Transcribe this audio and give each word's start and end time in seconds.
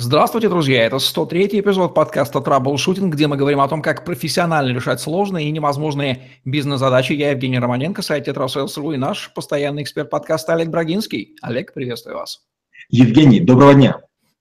Здравствуйте, 0.00 0.48
друзья! 0.48 0.84
Это 0.84 0.98
103-й 0.98 1.58
эпизод 1.58 1.92
подкаста 1.92 2.40
«Траблшутинг», 2.40 3.12
где 3.12 3.26
мы 3.26 3.36
говорим 3.36 3.60
о 3.60 3.66
том, 3.66 3.82
как 3.82 4.04
профессионально 4.04 4.72
решать 4.72 5.00
сложные 5.00 5.48
и 5.48 5.50
невозможные 5.50 6.28
бизнес-задачи. 6.44 7.14
Я 7.14 7.32
Евгений 7.32 7.58
Романенко, 7.58 8.00
сайт 8.02 8.26
«Тетрасейлс.ru» 8.26 8.92
и 8.92 8.96
наш 8.96 9.34
постоянный 9.34 9.82
эксперт 9.82 10.08
подкаста 10.08 10.52
Олег 10.52 10.68
Брагинский. 10.68 11.34
Олег, 11.42 11.74
приветствую 11.74 12.16
вас. 12.16 12.42
Евгений, 12.90 13.40
доброго 13.40 13.74
дня. 13.74 14.00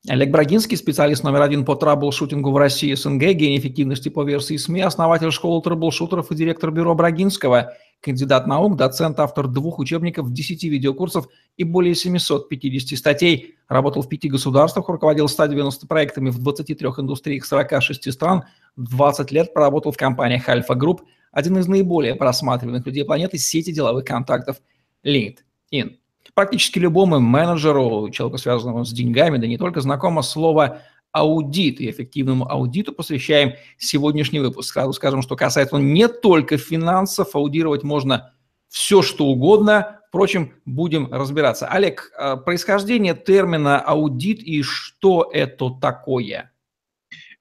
Олег 0.09 0.31
Брагинский, 0.31 0.77
специалист 0.77 1.23
номер 1.23 1.41
один 1.41 1.65
по 1.65 1.75
траблшутингу 1.75 2.51
в 2.51 2.57
России 2.57 2.93
СНГ, 2.93 3.33
гений 3.33 3.57
эффективности 3.57 4.07
по 4.07 4.23
версии 4.23 4.55
СМИ, 4.55 4.81
основатель 4.81 5.31
школы 5.31 5.61
траблшутеров 5.61 6.31
и 6.31 6.35
директор 6.35 6.71
бюро 6.71 6.95
Брагинского– 6.95 7.73
кандидат 8.01 8.47
наук, 8.47 8.77
доцент, 8.77 9.19
автор 9.19 9.47
двух 9.47 9.79
учебников, 9.79 10.31
10 10.31 10.63
видеокурсов 10.63 11.27
и 11.57 11.63
более 11.63 11.95
750 11.95 12.97
статей. 12.97 13.55
Работал 13.67 14.01
в 14.01 14.07
пяти 14.07 14.29
государствах, 14.29 14.87
руководил 14.87 15.27
190 15.27 15.87
проектами 15.87 16.29
в 16.29 16.39
23 16.39 16.87
индустриях 16.99 17.45
46 17.45 18.13
стран, 18.13 18.43
20 18.77 19.31
лет 19.31 19.53
проработал 19.53 19.91
в 19.91 19.97
компаниях 19.97 20.47
Альфа 20.47 20.75
Групп, 20.75 21.01
один 21.31 21.57
из 21.57 21.67
наиболее 21.67 22.15
просматриваемых 22.15 22.85
людей 22.85 23.03
планеты 23.03 23.37
сети 23.37 23.73
деловых 23.73 24.05
контактов 24.05 24.57
LinkedIn. 25.03 25.97
Практически 26.37 26.77
любому 26.77 27.19
менеджеру, 27.19 28.11
человеку, 28.11 28.37
связанному 28.37 28.85
с 28.85 28.91
деньгами, 28.91 29.39
да 29.39 29.47
не 29.47 29.57
только, 29.57 29.81
знакомо 29.81 30.21
слово 30.21 30.83
аудит 31.11 31.81
и 31.81 31.89
эффективному 31.89 32.47
аудиту 32.47 32.93
посвящаем 32.93 33.53
сегодняшний 33.79 34.39
выпуск. 34.39 34.71
Сразу 34.71 34.93
скажем, 34.93 35.23
что 35.23 35.35
касается 35.35 35.77
он 35.77 35.93
не 35.93 36.07
только 36.07 36.59
финансов, 36.59 37.35
аудировать 37.35 37.81
можно 37.81 38.35
все, 38.69 39.01
что 39.01 39.25
угодно. 39.25 39.99
Впрочем, 40.09 40.53
будем 40.63 41.11
разбираться. 41.11 41.65
Олег, 41.65 42.11
а, 42.15 42.37
происхождение 42.37 43.15
термина 43.15 43.79
аудит 43.79 44.43
и 44.43 44.61
что 44.61 45.27
это 45.33 45.71
такое? 45.71 46.51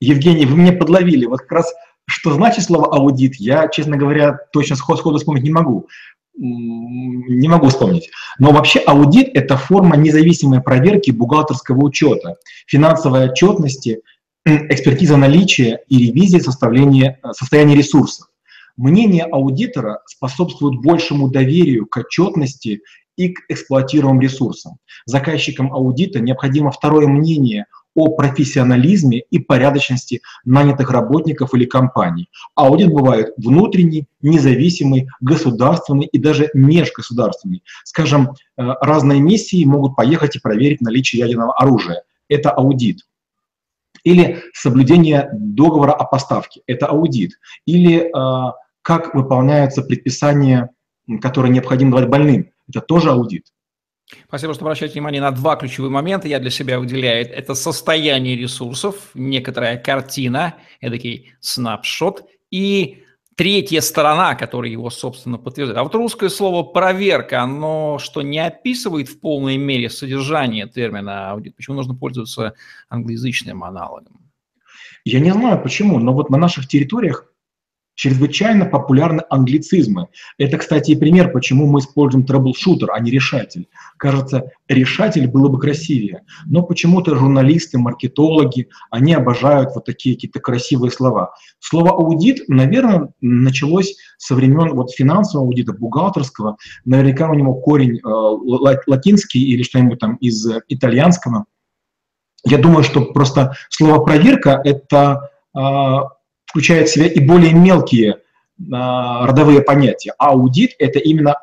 Евгений, 0.01 0.47
вы 0.47 0.57
меня 0.57 0.73
подловили. 0.73 1.27
Вот 1.27 1.41
как 1.41 1.53
раз 1.53 1.75
что 2.09 2.33
значит 2.33 2.65
слово 2.65 2.95
аудит, 2.95 3.35
я, 3.35 3.69
честно 3.69 3.99
говоря, 3.99 4.39
точно 4.53 4.77
сходу 4.77 5.19
вспомнить 5.19 5.43
не 5.43 5.51
могу 5.51 5.87
не 6.37 7.49
могу 7.49 7.69
вспомнить. 7.69 8.11
Но 8.39 8.53
вообще 8.53 8.81
аудит– 8.81 9.31
это 9.35 9.57
форма 9.57 9.97
независимой 9.97 10.61
проверки 10.61 11.11
бухгалтерского 11.11 11.85
учета, 11.85 12.37
финансовой 12.67 13.31
отчетности, 13.31 14.03
экспертиза 14.45 15.17
наличия 15.17 15.81
и 15.89 16.07
ревизии 16.07 16.39
составления, 16.39 17.19
э, 17.23 17.33
состояния 17.33 17.75
ресурсов. 17.75 18.29
Мнение 18.77 19.25
аудитора 19.25 20.01
способствует 20.07 20.81
большему 20.83 21.29
доверию 21.31 21.87
к 21.87 21.97
отчетности 21.97 22.83
и 23.17 23.31
к 23.31 23.41
эксплуатируемым 23.49 24.21
ресурсам. 24.21 24.77
Заказчикам 25.07 25.73
аудита 25.73 26.21
необходимо 26.21 26.71
второе 26.71 27.07
мнение 27.07 27.67
о 27.97 28.15
профессионализме 28.15 29.23
и 29.31 29.39
порядочности 29.39 30.21
нанятых 30.45 30.91
работников 30.91 31.55
или 31.55 31.65
компаний. 31.65 32.29
Аудит 32.55 32.93
бывает 32.93 33.33
внутренний, 33.39 34.07
независимый, 34.21 35.09
государственный 35.21 36.05
и 36.05 36.19
даже 36.19 36.51
межгосударственный. 36.55 37.65
Скажем, 37.85 38.31
э, 38.31 38.63
разные 38.83 39.21
миссии 39.21 39.65
могут 39.65 39.97
поехать 39.97 40.37
и 40.37 40.41
проверить 40.41 40.83
наличие 40.83 41.21
ядерного 41.21 41.55
оружия. 41.55 42.03
Это 42.29 42.51
аудит. 42.51 43.01
Или 44.05 44.43
соблюдение 44.53 45.31
договора 45.33 45.93
о 45.93 46.05
поставке. 46.05 46.61
Это 46.67 46.87
аудит. 46.87 47.33
Или 47.65 48.03
э, 48.03 48.53
как 48.83 49.15
выполняются 49.15 49.83
предписания, 49.83 50.71
которые 51.23 51.51
необходимо 51.51 51.93
давать 51.93 52.11
больным. 52.11 52.51
Это 52.69 52.81
тоже 52.83 53.11
аудит. 53.11 53.47
Спасибо, 54.29 54.55
что 54.55 54.65
обращаете 54.65 54.95
внимание 54.95 55.21
на 55.21 55.33
два 55.33 55.57
ключевые 55.57 55.91
момента. 55.91 56.29
Я 56.29 56.39
для 56.39 56.51
себя 56.51 56.79
выделяю. 56.79 57.29
Это 57.29 57.55
состояние 57.55 58.37
ресурсов, 58.37 59.11
некоторая 59.15 59.79
картина, 59.79 60.55
эдакий 60.81 61.35
снапшот, 61.41 62.25
и 62.51 63.03
третья 63.35 63.81
сторона, 63.81 64.35
которая 64.35 64.71
его, 64.71 64.91
собственно, 64.91 65.39
подтверждает. 65.39 65.79
А 65.79 65.85
вот 65.85 65.95
русское 65.95 66.29
слово 66.29 66.63
«проверка», 66.63 67.43
оно 67.43 67.99
что, 67.99 68.23
не 68.23 68.39
описывает 68.39 69.09
в 69.09 69.21
полной 69.21 69.57
мере 69.57 69.91
содержание 69.91 70.69
термина 70.69 71.33
аудит? 71.33 71.57
Почему 71.57 71.77
нужно 71.77 71.95
пользоваться 71.95 72.55
англоязычным 72.89 73.65
аналогом? 73.65 74.31
Я 75.05 75.21
не 75.21 75.33
знаю 75.33 75.63
почему, 75.63 75.99
но 75.99 76.13
вот 76.13 76.31
на 76.31 76.39
наших 76.39 76.67
территориях 76.67 77.33
чрезвычайно 77.97 78.67
популярны 78.67 79.25
англицизмы. 79.29 80.09
Это, 80.39 80.59
кстати, 80.59 80.93
и 80.93 80.97
пример, 80.97 81.33
почему 81.33 81.67
мы 81.67 81.81
используем 81.81 82.25
troubleshooter, 82.25 82.93
а 82.93 83.01
не 83.01 83.11
решатель. 83.11 83.69
Кажется, 83.97 84.53
решатель 84.69 85.27
было 85.27 85.49
бы 85.49 85.59
красивее, 85.59 86.23
но 86.45 86.63
почему-то 86.63 87.17
журналисты, 87.17 87.79
маркетологи, 87.79 88.69
они 88.91 89.15
обожают 89.15 89.75
вот 89.75 89.87
такие 89.87 90.15
какие-то 90.15 90.41
красивые 90.41 90.93
слова. 90.93 91.35
Слово 91.59 91.91
«аудит», 91.91 92.49
наверное, 92.49 93.09
началось 93.21 93.97
со 94.19 94.35
времен 94.35 94.75
вот 94.75 94.93
финансового 94.93 95.49
аудита, 95.49 95.73
бухгалтерского. 95.73 96.59
Наверняка 96.85 97.31
у 97.31 97.35
него 97.35 97.55
корень 97.55 97.99
э, 97.99 98.81
латинский 98.87 99.43
или 99.43 99.63
что-нибудь 99.63 99.99
там 99.99 100.17
из 100.17 100.47
итальянского. 100.69 101.47
Я 102.45 102.59
думаю, 102.59 102.85
что 102.85 103.01
просто 103.07 103.55
слово 103.71 104.05
«проверка»— 104.05 104.61
это 104.65 105.31
э, 105.57 105.61
включает 106.47 106.89
в 106.89 106.93
себя 106.93 107.07
и 107.07 107.21
более 107.21 107.53
мелкие 107.53 108.19
а, 108.73 109.27
родовые 109.27 109.61
понятия. 109.63 110.15
Аудит– 110.19 110.73
это 110.79 110.99
именно 110.99 111.37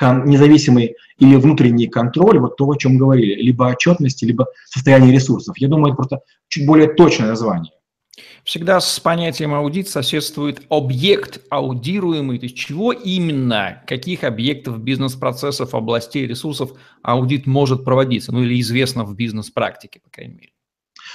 независимый 0.00 0.96
или 1.18 1.36
внутренний 1.36 1.86
контроль, 1.86 2.38
вот 2.38 2.56
то, 2.56 2.66
о 2.66 2.76
чем 2.76 2.98
говорили, 2.98 3.40
либо 3.40 3.64
отчетности, 3.64 4.24
либо 4.24 4.46
состояние 4.66 5.12
ресурсов. 5.12 5.56
Я 5.58 5.68
думаю, 5.68 5.92
это 5.92 5.96
просто 5.96 6.20
чуть 6.48 6.66
более 6.66 6.88
точное 6.88 7.28
название. 7.28 7.72
Всегда 8.44 8.80
с 8.80 9.00
понятием 9.00 9.54
аудит 9.54 9.88
соседствует 9.88 10.62
объект 10.68 11.40
аудируемый, 11.50 12.38
то 12.38 12.44
есть 12.44 12.56
чего 12.56 12.92
именно, 12.92 13.82
каких 13.86 14.22
объектов 14.22 14.78
бизнес-процессов, 14.78 15.74
областей, 15.74 16.26
ресурсов 16.26 16.70
аудит 17.02 17.46
может 17.46 17.84
проводиться, 17.84 18.32
ну 18.32 18.42
или 18.42 18.60
известно 18.60 19.04
в 19.04 19.14
бизнес-практике, 19.14 20.00
по 20.00 20.10
крайней 20.10 20.34
мере. 20.34 20.50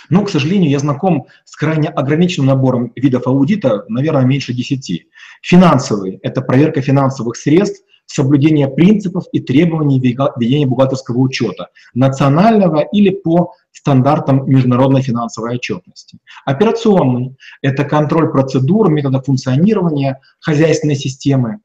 Но, 0.10 0.24
к 0.26 0.30
сожалению, 0.30 0.70
я 0.70 0.80
знаком 0.80 1.28
с 1.46 1.56
крайне 1.56 1.90
ограниченным 1.90 2.48
набором 2.48 2.92
видов 2.96 3.28
аудита, 3.28 3.86
наверное, 3.88 4.26
меньше 4.26 4.54
10. 4.54 5.08
Финансовый– 5.42 6.20
это 6.24 6.42
проверка 6.42 6.82
финансовых 6.82 7.36
средств, 7.36 7.84
соблюдение 8.06 8.68
принципов 8.68 9.26
и 9.32 9.40
требований 9.40 10.00
ведения 10.00 10.66
бухгалтерского 10.66 11.18
учета, 11.20 11.70
национального 11.94 12.82
или 12.92 13.10
по 13.10 13.54
стандартам 13.72 14.50
международной 14.50 15.02
финансовой 15.02 15.56
отчетности. 15.56 16.20
Операционный– 16.46 17.38
это 17.62 17.86
контроль 17.86 18.32
процедур, 18.32 18.90
методов 18.90 19.26
функционирования 19.26 20.20
хозяйственной 20.40 20.96
системы 20.96 21.60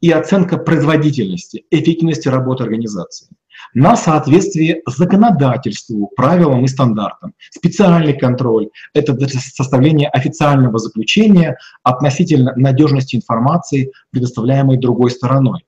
и 0.00 0.10
оценка 0.10 0.58
производительности, 0.58 1.64
эффективности 1.70 2.28
работы 2.28 2.64
организации 2.64 3.28
на 3.74 3.96
соответствие 3.96 4.82
законодательству, 4.86 6.10
правилам 6.14 6.64
и 6.64 6.68
стандартам. 6.68 7.34
Специальный 7.50 8.12
контроль– 8.12 8.68
это 8.94 9.16
составление 9.28 10.08
официального 10.08 10.78
заключения 10.78 11.56
относительно 11.82 12.52
надежности 12.56 13.16
информации, 13.16 13.90
предоставляемой 14.10 14.78
другой 14.78 15.10
стороной. 15.10 15.64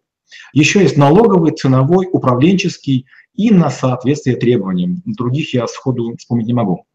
Еще 0.52 0.80
есть 0.82 0.96
налоговый, 0.96 1.52
ценовой, 1.52 2.08
управленческий 2.12 3.06
и 3.34 3.50
на 3.50 3.70
соответствие 3.70 4.36
требованиям. 4.36 5.02
Других 5.04 5.54
я 5.54 5.66
сходу 5.66 6.14
вспомнить 6.16 6.46
не 6.46 6.54
могу. 6.54 6.86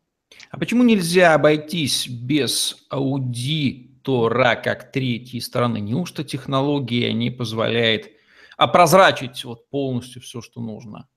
А 0.51 0.57
почему 0.57 0.83
нельзя 0.83 1.33
обойтись 1.33 2.07
без 2.07 2.77
аудитора 2.89 4.55
как 4.55 4.91
третьей 4.91 5.41
стороны? 5.41 5.79
Неужто 5.79 6.23
технология 6.23 7.13
не 7.13 7.29
позволяет 7.29 8.11
опрозрачить 8.59 9.45
вот 9.45 9.69
полностью 9.69 10.21
все, 10.21 10.41
что 10.41 10.61
нужно. 10.61 11.07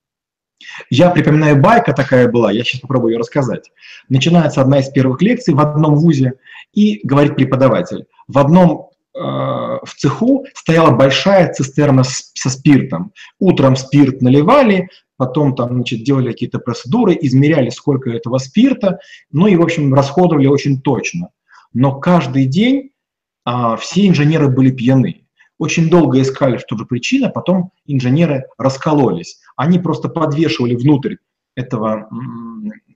Я 0.91 1.10
припоминаю, 1.10 1.60
байка 1.60 1.92
такая 1.92 2.30
была, 2.30 2.53
я 2.53 2.62
сейчас 2.62 2.80
попробую 2.80 3.14
ее 3.14 3.19
рассказать. 3.19 3.72
Начинается 4.08 4.61
одна 4.61 4.78
из 4.78 4.88
первых 4.90 5.20
лекций 5.20 5.55
в 5.55 5.61
одном 5.61 5.96
вузе, 5.96 6.34
и 6.72 7.00
говорит 7.02 7.34
преподаватель, 7.34 8.06
в 8.28 8.38
одном 8.38 8.90
э, 9.14 9.19
в 9.19 9.94
цеху 9.96 10.46
стояла 10.55 10.93
большая 10.93 11.52
цистерна 11.52 12.05
с, 12.05 12.31
со 12.34 12.49
спиртом. 12.49 13.12
Утром 13.40 13.75
спирт 13.75 14.22
наливали, 14.22 14.88
потом 15.17 15.56
там, 15.56 15.75
значит, 15.75 16.05
делали 16.05 16.31
какие-то 16.31 16.61
процедуры, 16.61 17.19
измеряли, 17.20 17.70
сколько 17.70 18.08
этого 18.11 18.38
спирта, 18.38 19.00
ну 19.32 19.49
и, 19.49 19.56
в 19.56 19.62
общем, 19.62 19.93
расходовали 19.93 20.46
очень 20.46 20.81
точно. 20.81 21.31
Но 21.75 21.99
каждый 21.99 22.46
день 22.46 22.90
а, 23.44 23.76
все 23.76 24.06
инженеры 24.06 24.49
были 24.49 24.70
пьяны. 24.70 25.21
Очень 25.62 25.88
долго 25.88 26.20
искали, 26.20 26.59
что 26.59 26.76
же 26.76 26.87
причина, 26.87 27.29
потом 27.29 27.70
инженеры 27.87 28.47
раскололись. 28.59 29.38
Они 29.55 29.79
просто 29.79 30.09
подвешивали 30.09 30.75
внутрь 30.75 31.19
этого 31.55 32.09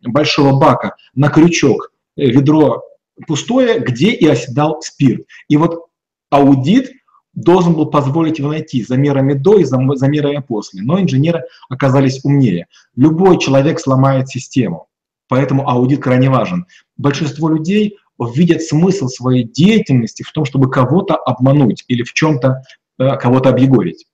большого 0.03 0.59
бака 0.59 0.97
на 1.15 1.29
крючок 1.29 1.93
э, 2.17 2.27
ведро 2.27 2.83
пустое, 3.29 3.79
где 3.79 4.11
и 4.11 4.27
оседал 4.27 4.83
спирт. 4.83 5.27
И 5.47 5.57
вот 5.57 5.85
аудит 6.29 6.91
должен 7.35 7.75
был 7.75 7.87
позволить 7.87 8.41
его 8.41 8.49
найти 8.49 8.83
замерами 8.83 9.35
до 9.35 9.61
и 9.61 9.65
замерами 9.65 10.43
после. 10.45 10.83
Но 10.83 11.01
инженеры 11.01 11.45
оказались 11.69 12.25
умнее. 12.25 12.67
Любой 12.97 13.39
человек 13.39 13.79
сломает 13.79 14.27
систему. 14.29 14.89
Поэтому 15.29 15.71
аудит 15.71 16.03
крайне 16.03 16.31
важен. 16.31 16.67
Большинство 16.97 17.49
людей 17.49 17.97
видят 18.19 18.63
смысл 18.63 19.09
своей 19.09 19.45
деятельности 19.45 20.23
в 20.23 20.33
том, 20.33 20.45
чтобы 20.45 20.71
кого-то 20.71 21.17
обмануть 21.17 21.85
или 21.89 22.03
в 22.03 22.13
чем-то 22.13 22.63
э, 22.99 23.17
кого-то 23.17 23.51
объегорить. 23.51 24.07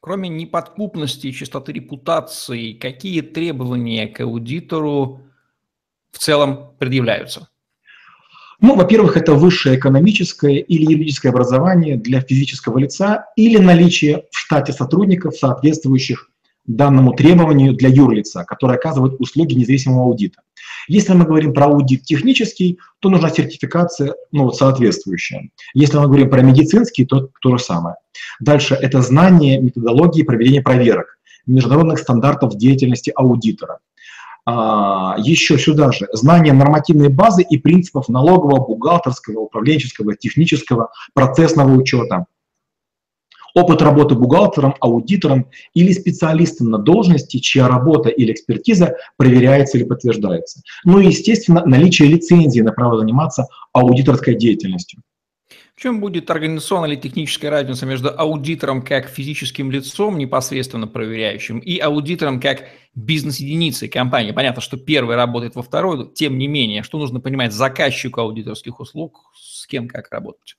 Кроме 0.00 0.28
неподкупности 0.28 1.28
и 1.28 1.32
чистоты 1.32 1.72
репутации, 1.72 2.74
какие 2.74 3.22
требования 3.22 4.06
к 4.06 4.20
аудитору 4.20 5.22
в 6.10 6.18
целом 6.18 6.74
предъявляются? 6.78 7.48
Ну, 8.60 8.76
во-первых, 8.76 9.16
это 9.16 9.34
высшее 9.34 9.78
экономическое 9.78 10.58
или 10.58 10.92
юридическое 10.92 11.32
образование 11.32 11.96
для 11.96 12.20
физического 12.20 12.78
лица 12.78 13.26
или 13.36 13.58
наличие 13.58 14.24
в 14.30 14.38
штате 14.38 14.72
сотрудников, 14.72 15.36
соответствующих 15.36 16.30
данному 16.66 17.12
требованию 17.12 17.74
для 17.74 17.88
юрлица, 17.88 18.44
которое 18.44 18.78
оказывает 18.78 19.20
услуги 19.20 19.54
независимого 19.54 20.04
аудита. 20.04 20.40
Если 20.88 21.12
мы 21.12 21.24
говорим 21.24 21.52
про 21.52 21.66
аудит 21.66 22.02
технический, 22.04 22.78
то 23.00 23.08
нужна 23.10 23.30
сертификация 23.30 24.14
ну, 24.32 24.50
соответствующая. 24.50 25.50
Если 25.74 25.98
мы 25.98 26.06
говорим 26.06 26.30
про 26.30 26.42
медицинский, 26.42 27.04
то 27.04 27.28
то 27.40 27.56
же 27.56 27.62
самое. 27.62 27.96
Дальше 28.40 28.74
это 28.74 29.02
знание 29.02 29.60
методологии 29.60 30.22
проведения 30.22 30.62
проверок, 30.62 31.18
международных 31.46 31.98
стандартов 31.98 32.56
деятельности 32.56 33.12
аудитора. 33.14 33.78
А, 34.46 35.16
еще 35.18 35.58
сюда 35.58 35.90
же 35.90 36.06
знание 36.12 36.52
нормативной 36.52 37.08
базы 37.08 37.42
и 37.42 37.56
принципов 37.56 38.08
налогового, 38.08 38.66
бухгалтерского, 38.66 39.40
управленческого, 39.40 40.16
технического, 40.16 40.90
процессного 41.14 41.74
учета, 41.74 42.26
опыт 43.54 43.82
работы 43.82 44.14
бухгалтером, 44.14 44.74
аудитором 44.80 45.46
или 45.72 45.92
специалистом 45.92 46.70
на 46.70 46.78
должности, 46.78 47.38
чья 47.38 47.68
работа 47.68 48.08
или 48.08 48.32
экспертиза 48.32 48.96
проверяется 49.16 49.78
или 49.78 49.84
подтверждается. 49.84 50.60
Ну 50.84 50.98
и, 50.98 51.06
естественно, 51.06 51.64
наличие 51.64 52.08
лицензии 52.08 52.60
на 52.60 52.72
право 52.72 52.98
заниматься 52.98 53.46
аудиторской 53.72 54.34
деятельностью. 54.34 55.02
В 55.76 55.80
чем 55.80 56.00
будет 56.00 56.30
организационная 56.30 56.90
или 56.90 57.00
техническая 57.00 57.50
разница 57.50 57.84
между 57.84 58.08
аудитором 58.16 58.80
как 58.80 59.08
физическим 59.08 59.72
лицом, 59.72 60.18
непосредственно 60.18 60.86
проверяющим, 60.86 61.58
и 61.58 61.78
аудитором 61.78 62.40
как 62.40 62.68
бизнес-единицей 62.94 63.88
компании? 63.88 64.30
Понятно, 64.30 64.62
что 64.62 64.76
первый 64.76 65.16
работает 65.16 65.56
во 65.56 65.62
второй, 65.62 66.12
тем 66.14 66.38
не 66.38 66.46
менее, 66.46 66.84
что 66.84 66.98
нужно 66.98 67.18
понимать 67.18 67.52
заказчику 67.52 68.20
аудиторских 68.20 68.78
услуг, 68.78 69.32
с 69.34 69.66
кем 69.66 69.88
как 69.88 70.12
работать? 70.12 70.56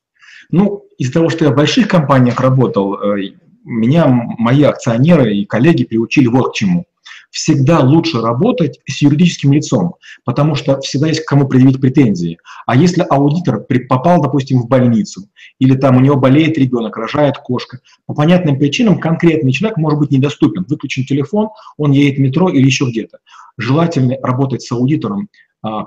Ну, 0.52 0.86
из-за 0.98 1.14
того, 1.14 1.30
что 1.30 1.46
я 1.46 1.52
в 1.52 1.56
больших 1.56 1.88
компаниях 1.88 2.40
работал, 2.40 2.96
э, 2.96 3.34
меня 3.64 4.08
мои 4.08 4.64
акционеры 4.64 5.36
и 5.36 5.46
коллеги 5.46 5.84
приучили 5.84 6.28
вот 6.28 6.52
к 6.52 6.54
чему. 6.54 6.86
Всегда 7.32 7.82
лучше 7.82 8.22
работать 8.22 8.80
с 8.88 9.02
юридическим 9.02 9.52
лицом, 9.52 9.96
потому 10.24 10.56
что 10.56 10.80
всегда 10.80 11.08
есть 11.08 11.26
к 11.26 11.28
кому 11.28 11.48
предъявить 11.48 11.82
претензии. 11.82 12.38
А 12.66 12.78
если 12.78 13.06
аудитор 13.10 13.66
попал, 13.90 14.22
допустим, 14.22 14.62
в 14.62 14.70
больницу, 14.70 15.28
или 15.60 15.76
там 15.76 15.98
у 15.98 16.00
него 16.00 16.16
болеет 16.16 16.58
ребенок, 16.58 16.96
рожает 16.96 17.38
кошка, 17.38 17.80
по 18.06 18.14
понятным 18.14 18.58
причинам 18.58 19.00
конкретный 19.00 19.52
человек 19.52 19.78
может 19.78 20.00
быть 20.00 20.12
недоступен. 20.12 20.66
Выключен 20.70 21.04
телефон, 21.04 21.50
он 21.78 21.92
едет 21.92 22.18
в 22.18 22.22
метро 22.22 22.50
или 22.50 22.66
еще 22.66 22.86
где-то. 22.86 23.18
Желательно 23.58 24.16
работать 24.24 24.62
с 24.62 24.72
аудитором 24.72 25.28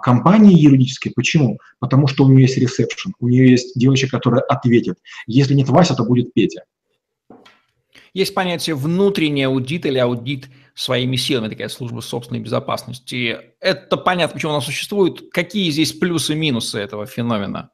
компании 0.02 0.58
юридической. 0.58 1.10
Почему? 1.10 1.58
Потому 1.78 2.06
что 2.06 2.24
у 2.24 2.28
нее 2.28 2.42
есть 2.42 2.58
ресепшн, 2.58 3.12
у 3.20 3.28
нее 3.28 3.50
есть 3.50 3.78
девочка, 3.78 4.08
которая 4.08 4.42
ответит. 4.42 4.98
Если 5.26 5.54
нет 5.54 5.68
Вася, 5.68 5.94
то 5.94 6.04
будет 6.04 6.32
Петя. 6.34 6.64
Есть 8.14 8.34
понятие 8.34 8.74
внутренний 8.74 9.44
аудит 9.44 9.86
или 9.86 9.98
аудит 9.98 10.48
своими 10.74 11.16
силами, 11.16 11.48
такая 11.48 11.68
служба 11.68 12.00
собственной 12.00 12.40
безопасности. 12.40 13.38
Это 13.60 13.96
понятно, 13.96 14.34
почему 14.34 14.52
она 14.52 14.60
существует. 14.60 15.30
Какие 15.30 15.70
здесь 15.70 15.92
плюсы 15.92 16.32
и 16.32 16.36
минусы 16.36 16.78
этого 16.78 17.06
феномена? 17.06 17.70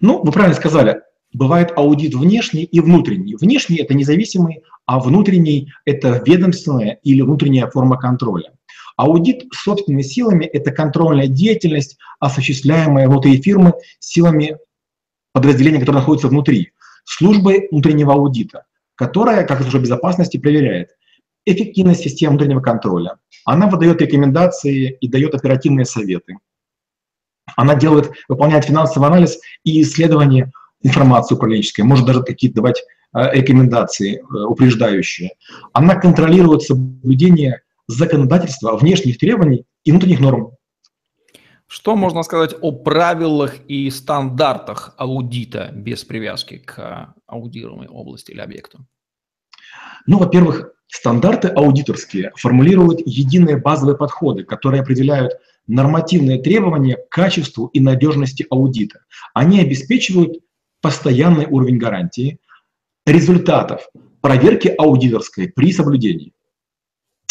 Ну, 0.00 0.22
вы 0.22 0.32
правильно 0.32 0.56
сказали, 0.56 1.02
бывает 1.32 1.72
аудит 1.76 2.14
внешний 2.14 2.64
и 2.64 2.80
внутренний. 2.80 3.36
Внешний– 3.36 3.76
это 3.78 3.94
независимый, 3.94 4.62
а 4.86 5.00
внутренний– 5.00 5.72
это 5.84 6.22
ведомственная 6.24 6.98
или 7.02 7.20
внутренняя 7.22 7.68
форма 7.68 7.98
контроля. 7.98 8.52
Аудит 9.00 9.44
собственными 9.50 10.02
силами– 10.02 10.44
это 10.52 10.72
контрольная 10.72 11.26
деятельность, 11.26 11.96
осуществляемая 12.18 13.08
внутри 13.08 13.40
фирмы 13.40 13.72
силами 13.98 14.58
подразделения, 15.32 15.78
которые 15.78 16.00
находятся 16.00 16.28
внутри, 16.28 16.72
службой 17.04 17.68
внутреннего 17.70 18.12
аудита, 18.12 18.66
которая, 18.96 19.46
как 19.46 19.62
служба 19.62 19.80
безопасности, 19.80 20.36
проверяет 20.36 20.90
эффективность 21.46 22.02
системы 22.02 22.32
внутреннего 22.32 22.60
контроля. 22.60 23.16
Она 23.46 23.68
выдает 23.68 24.02
рекомендации 24.02 24.98
и 25.00 25.08
дает 25.08 25.34
оперативные 25.34 25.86
советы. 25.86 26.36
Она 27.56 27.76
делает, 27.76 28.10
выполняет 28.28 28.66
финансовый 28.66 29.06
анализ 29.06 29.38
и 29.64 29.80
исследование 29.80 30.52
информации 30.82 31.36
управленческой, 31.36 31.86
может 31.86 32.04
даже 32.04 32.22
какие-то 32.22 32.56
давать 32.56 32.82
э, 33.14 33.32
рекомендации 33.32 34.18
э, 34.18 34.44
упреждающие. 34.44 35.30
Она 35.72 35.94
контролирует 35.94 36.60
соблюдение 36.60 37.62
законодательства, 37.90 38.76
внешних 38.76 39.18
требований 39.18 39.64
и 39.84 39.90
внутренних 39.90 40.20
норм. 40.20 40.52
Что 41.66 41.94
можно 41.94 42.22
сказать 42.22 42.54
о 42.60 42.72
правилах 42.72 43.54
и 43.68 43.90
стандартах 43.90 44.94
аудита 44.96 45.70
без 45.72 46.04
привязки 46.04 46.58
к 46.58 47.14
аудируемой 47.26 47.88
области 47.88 48.32
или 48.32 48.40
объекту? 48.40 48.86
Ну, 50.06 50.18
во-первых, 50.18 50.72
стандарты 50.88 51.48
аудиторские 51.48 52.32
формулируют 52.36 53.00
единые 53.06 53.56
базовые 53.56 53.96
подходы, 53.96 54.42
которые 54.42 54.82
определяют 54.82 55.34
нормативные 55.68 56.42
требования 56.42 56.96
к 56.96 57.08
качеству 57.08 57.66
и 57.66 57.78
надежности 57.78 58.46
аудита. 58.50 59.04
Они 59.32 59.60
обеспечивают 59.60 60.38
постоянный 60.80 61.46
уровень 61.46 61.78
гарантии 61.78 62.40
результатов 63.06 63.88
проверки 64.20 64.74
аудиторской 64.76 65.48
при 65.48 65.72
соблюдении. 65.72 66.32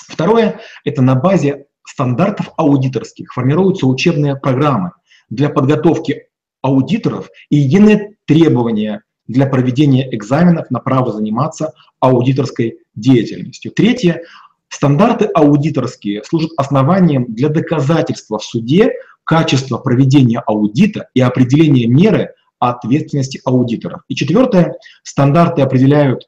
Второе– 0.09 0.59
это 0.83 1.01
на 1.01 1.15
базе 1.15 1.67
стандартов 1.85 2.49
аудиторских 2.57 3.31
формируются 3.31 3.87
учебные 3.87 4.35
программы 4.35 4.91
для 5.29 5.49
подготовки 5.49 6.27
аудиторов 6.61 7.29
и 7.49 7.57
единые 7.57 8.15
требования 8.25 9.03
для 9.27 9.45
проведения 9.45 10.13
экзаменов 10.13 10.71
на 10.71 10.79
право 10.79 11.13
заниматься 11.13 11.73
аудиторской 11.99 12.79
деятельностью. 12.95 13.71
Третье– 13.71 14.23
стандарты 14.69 15.25
аудиторские 15.25 16.23
служат 16.23 16.51
основанием 16.57 17.25
для 17.33 17.49
доказательства 17.49 18.39
в 18.39 18.43
суде 18.43 18.93
качества 19.23 19.77
проведения 19.77 20.39
аудита 20.39 21.09
и 21.13 21.21
определения 21.21 21.85
меры 21.85 22.33
ответственности 22.57 23.41
аудиторов. 23.45 24.01
И 24.07 24.15
четвертое– 24.15 24.75
стандарты 25.03 25.61
определяют 25.61 26.27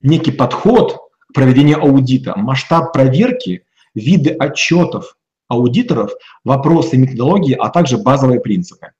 некий 0.00 0.30
подход 0.30 1.05
проведения 1.36 1.76
аудита, 1.76 2.34
масштаб 2.34 2.94
проверки, 2.94 3.66
виды 3.94 4.30
отчетов 4.30 5.18
аудиторов, 5.48 6.12
вопросы 6.44 6.96
методологии, 6.96 7.52
а 7.52 7.68
также 7.68 7.98
базовые 7.98 8.40
принципы. 8.40 8.92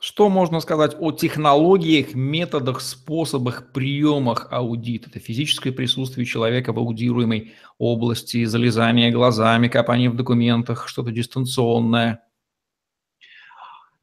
Что 0.00 0.28
можно 0.28 0.58
сказать 0.60 0.96
о 0.98 1.12
технологиях, 1.12 2.14
методах, 2.14 2.80
способах, 2.80 3.70
приемах 3.72 4.48
аудита? 4.50 5.08
Это 5.08 5.20
физическое 5.20 5.70
присутствие 5.70 6.26
человека 6.26 6.72
в 6.72 6.78
аудируемой 6.78 7.52
области, 7.78 8.44
залезание 8.44 9.12
глазами, 9.12 9.68
копание 9.68 10.10
в 10.10 10.16
документах, 10.16 10.88
что-то 10.88 11.12
дистанционное– 11.12 12.24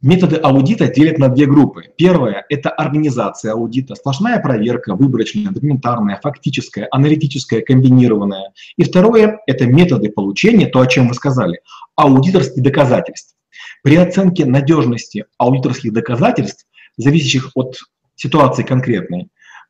Методы 0.03 0.35
аудита 0.35 0.87
делят 0.87 1.17
на 1.17 1.27
две 1.27 1.47
группы. 1.47 1.85
Первая– 1.97 2.45
это 2.49 2.69
организация 2.69 3.53
аудита, 3.53 3.95
сплошная 3.95 4.39
проверка, 4.39 4.93
выборочная, 4.93 5.51
документарная, 5.51 6.19
фактическая, 6.21 6.87
аналитическая, 6.91 7.61
комбинированная. 7.61 8.53
И 8.77 8.83
второе– 8.83 9.39
это 9.47 9.65
методы 9.65 10.09
получения, 10.09 10.67
то, 10.67 10.81
о 10.81 10.87
чем 10.87 11.07
вы 11.07 11.15
сказали, 11.15 11.61
аудиторских 11.95 12.61
доказательств. 12.61 13.35
При 13.81 13.95
оценке 13.95 14.45
надежности 14.45 15.25
аудиторских 15.39 15.93
доказательств, 15.93 16.67
зависящих 16.97 17.49
от 17.55 17.77
ситуации 18.15 18.61
конкретной, 18.61 19.29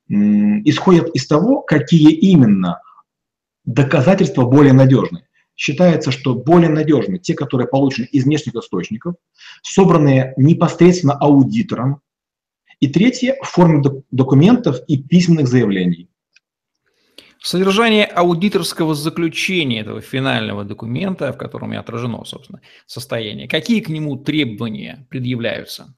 исходят 0.09 1.07
из 1.15 1.25
того, 1.25 1.61
какие 1.61 2.11
именно 2.11 2.81
доказательства 3.63 4.43
более 4.43 4.73
надежны 4.73 5.26
считается, 5.57 6.11
что 6.11 6.35
более 6.35 6.69
надежны 6.69 7.17
те, 7.17 7.33
которые 7.33 7.67
получены 7.67 8.05
из 8.05 8.23
внешних 8.23 8.55
источников, 8.55 9.15
собранные 9.63 10.33
непосредственно 10.37 11.13
аудитором, 11.13 12.01
и 12.79 12.87
третье– 12.87 13.35
в 13.41 13.47
форме 13.47 13.83
документов 14.11 14.79
и 14.87 15.01
письменных 15.01 15.47
заявлений. 15.47 16.09
Содержание 17.41 18.05
аудиторского 18.05 18.93
заключения 18.93 19.81
этого 19.81 20.01
финального 20.01 20.63
документа, 20.63 21.33
в 21.33 21.37
котором 21.37 21.73
и 21.73 21.75
отражено, 21.75 22.23
собственно, 22.23 22.61
состояние, 22.85 23.47
какие 23.47 23.79
к 23.79 23.89
нему 23.89 24.17
требования 24.17 25.07
предъявляются? 25.09 25.95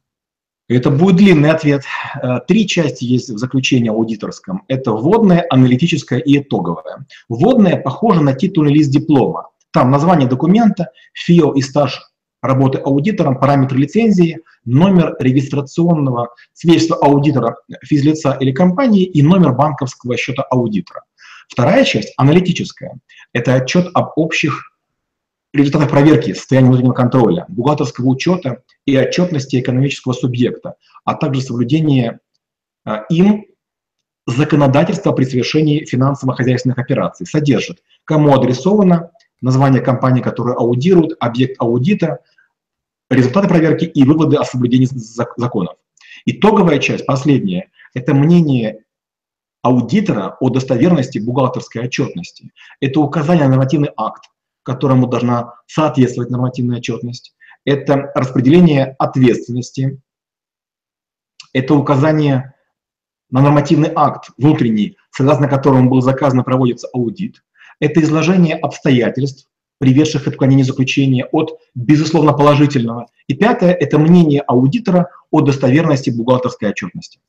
Это 0.70 0.92
будет 0.92 1.16
длинный 1.16 1.50
ответ. 1.50 1.84
Э, 2.22 2.40
три 2.48 2.68
части 2.68 3.04
есть 3.04 3.30
в 3.30 3.38
заключении 3.40 3.90
аудиторском. 3.90 4.64
Это 4.68 4.92
вводная, 4.92 5.46
аналитическая 5.50 6.20
и 6.20 6.38
итоговая. 6.38 7.08
Вводная 7.28 7.76
похожа 7.76 8.22
на 8.22 8.34
титульный 8.34 8.72
лист 8.72 8.92
диплома. 8.92 9.48
Там 9.72 9.90
название 9.90 10.30
документа, 10.30 10.92
ФИО 11.14 11.54
и 11.54 11.62
стаж 11.62 12.00
работы 12.44 12.78
аудитором, 12.78 13.40
параметры 13.40 13.80
лицензии, 13.80 14.40
номер 14.64 15.16
регистрационного 15.20 16.30
свидетельства 16.54 16.98
аудитора 16.98 17.58
физлица 17.84 18.38
или 18.40 18.52
компании 18.52 19.04
и 19.04 19.24
номер 19.24 19.54
банковского 19.54 20.18
счета 20.18 20.44
аудитора. 20.44 21.02
Вторая 21.50 21.84
часть, 21.84 22.14
аналитическая, 22.18 23.00
это 23.34 23.56
отчет 23.56 23.88
об 23.96 24.12
общих 24.16 24.69
результатах 25.54 25.90
проверки 25.90 26.34
состояния 26.34 26.68
внутреннего 26.68 26.94
контроля, 26.94 27.46
бухгалтерского 27.48 28.08
учета 28.08 28.64
и 28.86 28.98
отчетности 28.98 29.60
экономического 29.60 30.14
субъекта, 30.14 30.76
а 31.06 31.16
также 31.16 31.42
соблюдение 31.42 32.20
а, 32.86 33.06
им 33.10 33.46
законодательства 34.28 35.12
при 35.12 35.26
совершении 35.26 35.86
финансово-хозяйственных 35.86 36.78
операций. 36.78 37.26
Содержит, 37.26 37.82
кому 38.06 38.34
адресовано, 38.36 39.12
название 39.42 39.82
компании, 39.82 40.22
которую 40.22 40.58
аудируют, 40.58 41.14
объект 41.20 41.56
аудита, 41.60 42.20
результаты 43.10 43.48
проверки 43.48 43.86
и 43.86 44.04
выводы 44.04 44.38
о 44.38 44.44
соблюдении 44.44 44.88
законов. 44.92 45.76
Итоговая 46.26 46.80
часть, 46.80 47.06
последняя, 47.06 47.70
это 47.94 48.14
мнение 48.14 48.84
аудитора 49.62 50.38
о 50.40 50.50
достоверности 50.50 51.18
бухгалтерской 51.18 51.86
отчетности. 51.86 52.52
Это 52.80 53.00
указание 53.00 53.46
на 53.46 53.52
нормативный 53.52 53.90
акт, 53.98 54.26
которому 54.64 55.08
должна 55.08 55.56
соответствовать 55.68 56.30
нормативная 56.30 56.78
отчетность. 56.78 57.36
Это 57.66 58.12
распределение 58.16 58.96
ответственности. 59.00 60.02
Это 61.54 61.76
указание 61.76 62.56
на 63.30 63.42
нормативный 63.42 63.92
акт 63.96 64.30
внутренний, 64.38 64.98
согласно 65.12 65.48
которому 65.48 65.90
был 65.90 66.02
заказан 66.02 66.42
и 66.42 66.44
проводится 66.44 66.88
аудит. 66.94 67.44
Это 67.80 68.02
изложение 68.02 68.56
обстоятельств, 68.56 69.50
приведших 69.80 70.26
к 70.26 70.28
отклонению 70.28 70.66
заключения 70.66 71.26
от 71.26 71.60
безусловно 71.74 72.34
положительного. 72.34 73.08
И 73.28 73.34
пятое– 73.34 73.72
это 73.80 73.98
мнение 73.98 74.42
аудитора 74.42 75.10
о 75.32 75.42
достоверности 75.42 76.10
бухгалтерской 76.10 76.70
отчетности. 76.70 77.20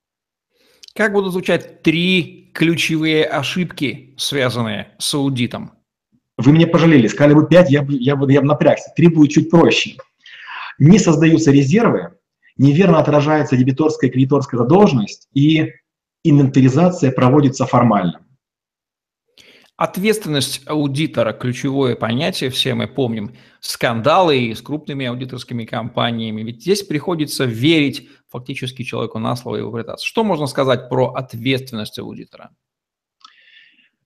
Как 0.95 1.13
будут 1.13 1.33
звучать 1.33 1.83
три 1.83 2.51
ключевые 2.53 3.25
ошибки, 3.25 4.15
связанные 4.19 4.89
с 4.99 5.15
аудитом? 5.15 5.73
Вы 6.41 6.53
меня 6.53 6.67
пожалели, 6.67 7.07
сказали 7.07 7.35
бы 7.35 7.47
5, 7.47 7.71
я 7.71 7.83
бы, 7.83 7.93
я 7.93 8.17
бы, 8.17 8.33
я 8.33 8.41
бы 8.41 8.47
напрягся. 8.47 8.91
3 8.97 9.09
будет 9.09 9.31
чуть 9.31 9.51
проще. 9.51 9.97
Не 10.79 10.99
создаются 10.99 11.51
резервы, 11.51 12.15
неверно 12.57 12.99
отражается 12.99 13.57
дебиторская 13.57 14.09
и 14.09 14.13
кредиторская 14.13 14.59
задолженность, 14.59 15.29
и 15.35 15.73
инвентаризация 16.25 17.13
проводится 17.13 17.67
формально. 17.67 18.25
Ответственность 19.77 20.63
аудитора– 20.67 21.33
ключевое 21.35 21.95
понятие, 21.95 22.49
все 22.51 22.75
мы 22.75 22.87
помним 22.87 23.35
скандалы 23.61 24.55
с 24.55 24.63
крупными 24.63 25.07
аудиторскими 25.07 25.65
компаниями. 25.65 26.43
Ведь 26.43 26.63
здесь 26.63 26.83
приходится 26.83 27.45
верить 27.45 28.09
фактически 28.31 28.83
человеку 28.83 29.19
на 29.19 29.37
слово 29.37 29.57
его 29.57 29.73
предаться. 29.73 30.07
Что 30.07 30.25
можно 30.25 30.47
сказать 30.47 30.89
про 30.89 31.13
ответственность 31.13 31.99
аудитора? 31.99 32.51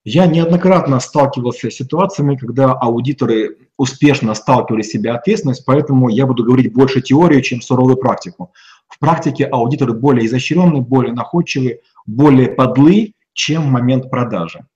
Я 0.05 0.27
неоднократно 0.27 1.01
сталкивался 1.01 1.71
с 1.71 1.75
ситуациями, 1.75 2.37
когда 2.37 2.73
аудиторы 2.73 3.57
успешно 3.79 4.35
сталкивали 4.35 4.83
себя 4.83 5.15
ответственность, 5.15 5.65
поэтому 5.65 6.11
я 6.11 6.27
буду 6.27 6.45
говорить 6.45 6.75
больше 6.75 7.01
теорию, 7.01 7.41
чем 7.41 7.63
суровую 7.63 7.97
практику. 7.97 8.53
В 8.87 8.99
практике 8.99 9.47
аудиторы 9.47 9.95
более 9.95 10.27
изощренные, 10.27 10.83
более 10.83 11.15
находчивые, 11.15 11.81
более 12.05 12.49
подлы, 12.49 13.15
чем 13.33 13.63
в 13.63 13.71
момент 13.71 14.11
продажи. 14.11 14.67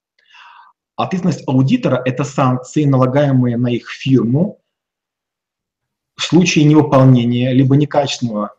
Ответственность 0.97 1.47
аудитора– 1.47 2.01
это 2.07 2.25
санкции, 2.25 2.85
налагаемые 2.85 3.59
на 3.59 3.69
их 3.69 3.91
фирму 3.91 4.61
в 6.17 6.23
случае 6.23 6.65
невыполнения 6.65 7.53
либо 7.53 7.77
некачественного 7.77 8.55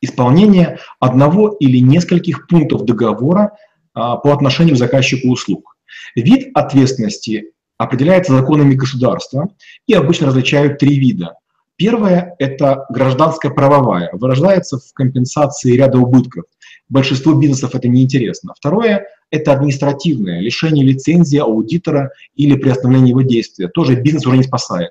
исполнения 0.00 0.80
одного 0.98 1.50
или 1.50 1.78
нескольких 1.78 2.48
пунктов 2.48 2.86
договора 2.86 3.56
а, 3.92 4.16
по 4.16 4.32
отношению 4.32 4.74
к 4.74 4.78
заказчику 4.78 5.28
услуг. 5.28 5.69
Вид 6.14 6.50
ответственности 6.54 7.52
определяется 7.78 8.34
законами 8.34 8.74
государства 8.74 9.48
и 9.86 9.94
обычно 9.94 10.26
различают 10.26 10.78
три 10.78 10.98
вида. 10.98 11.34
Первое– 11.76 12.34
это 12.38 12.84
гражданская 12.90 13.50
правовая, 13.50 14.10
выражается 14.12 14.78
в 14.78 14.92
компенсации 14.92 15.76
ряда 15.76 15.98
убытков. 15.98 16.44
Большинству 16.90 17.34
бизнесов 17.34 17.74
это 17.74 17.88
неинтересно. 17.88 18.52
Второе– 18.54 19.06
это 19.30 19.52
административное, 19.52 20.40
лишение 20.40 20.84
лицензии 20.84 21.38
аудитора 21.38 22.10
или 22.34 22.56
приостановление 22.56 23.10
его 23.10 23.22
действия. 23.22 23.68
Тоже 23.68 23.94
бизнес 23.94 24.26
уже 24.26 24.36
не 24.36 24.42
спасает. 24.42 24.90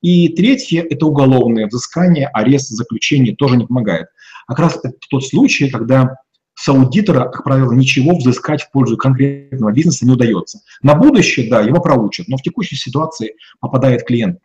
И 0.00 0.28
третье– 0.28 0.82
это 0.90 1.04
уголовное 1.04 1.66
взыскание, 1.66 2.28
арест, 2.28 2.70
заключение 2.70 3.36
тоже 3.36 3.58
не 3.58 3.66
помогает. 3.66 4.06
А 4.46 4.54
как 4.54 4.60
раз 4.60 4.76
это 4.82 4.94
тот 5.10 5.26
случай, 5.26 5.68
когда 5.68 6.16
с 6.60 6.68
аудитора, 6.68 7.30
как 7.30 7.42
правило, 7.42 7.72
ничего 7.72 8.14
взыскать 8.14 8.62
в 8.62 8.70
пользу 8.70 8.98
конкретного 8.98 9.72
бизнеса 9.72 10.04
не 10.04 10.12
удается. 10.12 10.60
На 10.82 10.94
будущее, 10.94 11.48
да, 11.48 11.62
его 11.62 11.80
проучат, 11.80 12.28
но 12.28 12.36
в 12.36 12.42
текущей 12.42 12.76
ситуации 12.76 13.34
попадает 13.60 14.04
клиент. 14.04 14.40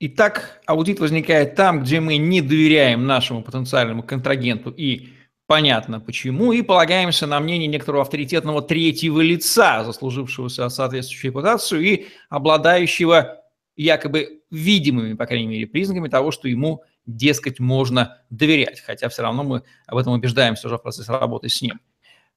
Итак, 0.00 0.60
аудит 0.66 0.98
возникает 0.98 1.54
там, 1.54 1.84
где 1.84 2.00
мы 2.00 2.16
не 2.16 2.40
доверяем 2.40 3.06
нашему 3.06 3.44
потенциальному 3.44 4.02
контрагенту 4.02 4.70
и 4.70 5.10
понятно 5.46 6.00
почему, 6.00 6.50
и 6.50 6.62
полагаемся 6.62 7.28
на 7.28 7.38
мнение 7.38 7.68
некоторого 7.68 8.02
авторитетного 8.02 8.60
третьего 8.60 9.20
лица, 9.20 9.84
заслужившегося 9.84 10.70
соответствующую 10.70 11.30
репутацию 11.30 11.82
и 11.82 12.06
обладающего 12.30 13.44
якобы 13.76 14.40
видимыми, 14.50 15.14
по 15.14 15.26
крайней 15.26 15.46
мере, 15.46 15.68
признаками 15.68 16.08
того, 16.08 16.32
что 16.32 16.48
ему 16.48 16.82
дескать, 17.08 17.58
можно 17.58 18.18
доверять, 18.30 18.80
хотя 18.80 19.08
все 19.08 19.22
равно 19.22 19.42
мы 19.42 19.62
об 19.86 19.96
этом 19.96 20.12
убеждаемся 20.12 20.68
уже 20.68 20.76
в 20.78 20.82
процессе 20.82 21.10
работы 21.10 21.48
с 21.48 21.60
ним. 21.60 21.80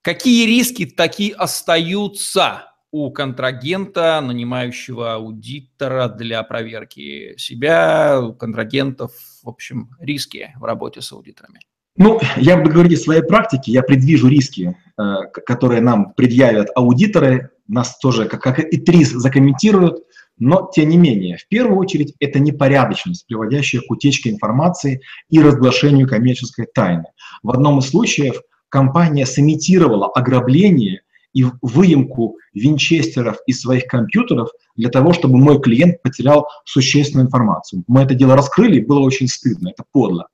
Какие 0.01 0.48
риски 0.48 0.86
такие 0.86 1.34
остаются 1.36 2.72
у 2.92 3.12
контрагента, 3.12 4.20
нанимающего 4.22 5.13
аудитора 5.13 6.08
для 6.08 6.42
проверки 6.44 7.36
себя, 7.38 8.20
у 8.20 8.34
контрагентов, 8.34 9.12
в 9.44 9.50
общем, 9.50 9.90
риски 10.00 10.54
в 10.60 10.63
работе 10.63 11.01
с 11.01 11.12
аудиторами? 11.12 11.60
Ну, 11.98 12.20
я 12.38 12.58
буду 12.58 12.72
говорить 12.72 13.00
о 13.00 13.04
своей 13.04 13.22
практике, 13.22 13.72
я 13.72 13.84
предвижу 13.84 14.28
риски, 14.28 14.75
э, 14.98 15.04
которые 15.46 15.82
нам 15.82 16.13
предъявят 16.13 16.70
аудиторы, 16.75 17.51
нас 17.68 17.98
тоже, 17.98 18.25
как, 18.25 18.42
как 18.42 18.60
и 18.60 18.78
ТРИС, 18.78 19.12
закомментируют. 19.12 20.04
Но, 20.41 20.71
тем 20.74 20.89
не 20.89 20.98
менее, 20.98 21.38
в 21.38 21.48
первую 21.48 21.77
очередь, 21.77 22.15
это 22.19 22.39
непорядочность, 22.39 23.27
приводящая 23.27 23.81
к 23.81 23.91
утечке 23.91 24.31
информации 24.31 25.01
и 25.29 25.39
разглашению 25.39 26.07
коммерческой 26.07 26.65
тайны. 26.65 27.05
В 27.43 27.51
одном 27.51 27.77
из 27.77 27.89
случаев 27.91 28.41
компания 28.67 29.27
сымитировала 29.27 30.07
ограбление 30.07 31.01
и 31.33 31.45
выемку 31.62 32.38
винчестеров 32.55 33.38
из 33.45 33.62
своих 33.62 33.86
компьютеров 33.86 34.50
для 34.75 34.89
того, 34.89 35.13
чтобы 35.13 35.38
мой 35.38 35.62
клиент 35.62 36.01
потерял 36.01 36.48
существенную 36.65 37.27
информацию. 37.27 37.83
Мы 37.88 38.01
это 38.01 38.15
дело 38.15 38.36
раскрыли, 38.36 38.81
было 38.81 39.01
очень 39.01 39.27
стыдно, 39.27 39.69
это 39.69 39.83
подло. 39.91 40.27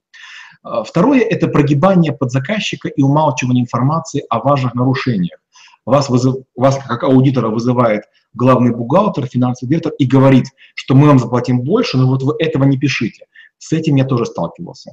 А, 0.64 0.86
второе– 0.86 1.20
это 1.30 1.50
прогибание 1.50 2.14
под 2.14 2.32
заказчика 2.32 2.88
и 2.88 3.02
умалчивание 3.02 3.64
информации 3.64 4.24
о 4.30 4.40
важных 4.40 4.74
нарушениях. 4.74 5.40
Вас, 5.88 6.10
вызыв, 6.10 6.36
вас 6.54 6.78
как 6.86 7.04
аудитора 7.04 7.48
вызывает 7.48 8.04
главный 8.34 8.76
бухгалтер, 8.76 9.26
финансовый 9.26 9.70
директор 9.70 9.94
и 9.98 10.06
говорит, 10.06 10.48
что 10.76 10.96
мы 10.96 11.08
вам 11.08 11.18
заплатим 11.18 11.62
больше, 11.62 11.98
но 11.98 12.08
вот 12.08 12.24
вы 12.24 12.34
этого 12.40 12.66
не 12.66 12.78
пишите. 12.78 13.26
С 13.58 13.72
этим 13.72 13.96
я 13.96 14.04
тоже 14.04 14.26
сталкивался. 14.26 14.92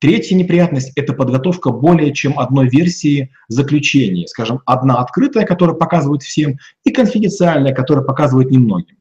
Третья 0.00 0.34
неприятность– 0.34 0.90
это 0.96 1.12
подготовка 1.12 1.70
более 1.70 2.12
чем 2.12 2.40
одной 2.40 2.68
версии 2.68 3.30
заключения. 3.46 4.26
Скажем, 4.26 4.62
одна 4.66 5.00
открытая, 5.00 5.46
которая 5.46 5.76
показывает 5.76 6.24
всем, 6.24 6.58
и 6.82 6.90
конфиденциальная, 6.90 7.72
которая 7.72 8.04
показывает 8.04 8.50
немногим. 8.50 8.96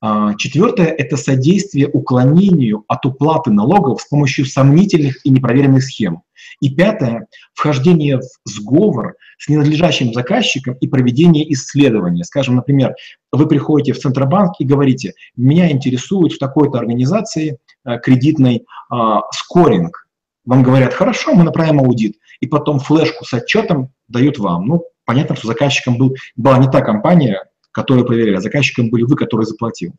А, 0.00 0.34
четвертое– 0.34 0.86
это 0.98 1.16
содействие 1.16 1.88
уклонению 1.88 2.84
от 2.88 3.06
уплаты 3.06 3.50
налогов 3.50 4.02
с 4.02 4.06
помощью 4.06 4.44
сомнительных 4.44 5.24
и 5.24 5.30
непроверенных 5.30 5.82
схем. 5.82 6.22
И 6.60 6.74
пятое– 6.74 7.26
вхождение 7.54 8.18
в 8.18 8.48
сговор 8.48 9.16
с 9.38 9.48
ненадлежащим 9.48 10.12
заказчиком 10.12 10.74
и 10.74 10.86
проведение 10.86 11.50
исследования. 11.52 12.24
Скажем, 12.24 12.56
например, 12.56 12.94
вы 13.32 13.46
приходите 13.48 13.92
в 13.92 13.98
Центробанк 13.98 14.54
и 14.58 14.64
говорите, 14.64 15.14
меня 15.36 15.70
интересует 15.70 16.32
в 16.32 16.38
такой-то 16.38 16.78
организации 16.78 17.58
э, 17.84 17.98
кредитный 17.98 18.56
э, 18.92 18.96
скоринг. 19.32 20.06
Вам 20.44 20.62
говорят, 20.62 20.94
хорошо, 20.94 21.34
мы 21.34 21.42
направим 21.42 21.80
аудит. 21.80 22.16
И 22.40 22.46
потом 22.46 22.80
флешку 22.80 23.24
с 23.24 23.32
отчетом 23.32 23.90
дают 24.08 24.38
вам. 24.38 24.66
Ну, 24.66 24.84
понятно, 25.04 25.36
что 25.36 25.48
заказчиком 25.48 25.96
был, 25.96 26.14
была 26.36 26.58
не 26.58 26.70
та 26.70 26.82
компания, 26.82 27.42
которую 27.76 28.06
проверяли, 28.06 28.36
а 28.36 28.40
заказчиком 28.40 28.88
были 28.88 29.02
вы, 29.02 29.16
который 29.16 29.44
заплатил. 29.44 29.92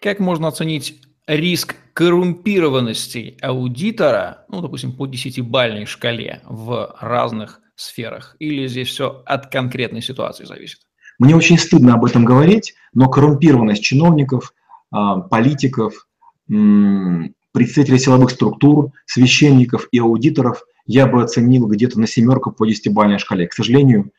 Как 0.00 0.18
можно 0.18 0.48
оценить 0.48 1.00
риск 1.28 1.76
коррумпированности 1.92 3.36
аудитора, 3.40 4.44
ну, 4.48 4.60
допустим, 4.62 4.92
по 4.92 5.06
десятибальной 5.06 5.86
шкале 5.86 6.40
в 6.44 6.96
разных 7.00 7.60
сферах? 7.76 8.34
Или 8.40 8.66
здесь 8.66 8.88
все 8.88 9.22
от 9.26 9.46
конкретной 9.46 10.02
ситуации 10.02 10.44
зависит? 10.44 10.80
Мне 11.20 11.36
очень 11.36 11.56
стыдно 11.56 11.94
об 11.94 12.04
этом 12.04 12.24
говорить, 12.24 12.74
но 12.92 13.08
коррумпированность 13.08 13.84
чиновников, 13.84 14.52
а, 14.90 15.20
политиков, 15.20 16.08
представителей 16.48 17.98
силовых 17.98 18.30
структур, 18.30 18.90
священников 19.06 19.86
и 19.92 20.00
аудиторов 20.00 20.64
я 20.84 21.06
бы 21.06 21.22
оценил 21.22 21.68
где-то 21.68 22.00
на 22.00 22.08
семерку 22.08 22.50
по 22.50 22.66
десятибальной 22.66 23.18
шкале. 23.18 23.46
К 23.46 23.52
сожалению, 23.52 24.10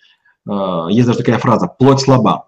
есть 0.90 1.08
даже 1.08 1.20
такая 1.20 1.38
фраза 1.40 1.68
«плоть 1.68 2.00
слаба». 2.00 2.48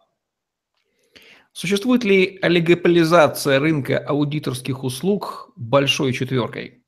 Существует 1.52 2.06
ли 2.06 2.40
олигополизация 2.42 3.60
рынка 3.60 3.98
аудиторских 3.98 4.84
услуг 4.84 5.52
большой 5.58 6.14
четверкой? 6.14 6.84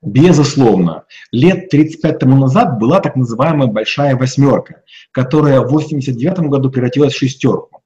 Безусловно. 0.00 1.04
Лет 1.32 1.68
35 1.70 2.20
тому 2.20 2.36
назад 2.36 2.78
была 2.78 3.00
так 3.00 3.16
называемая 3.16 3.66
«большая 3.66 4.14
восьмерка», 4.16 4.84
которая 5.10 5.58
в 5.60 5.66
1989 5.66 6.50
году 6.50 6.70
превратилась 6.70 7.14
в 7.14 7.18
шестерку, 7.18 7.82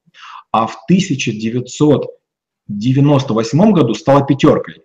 а 0.51 0.67
в 0.67 0.77
1998 0.85 3.71
году 3.71 3.95
стала 3.95 4.23
пятеркой. 4.25 4.83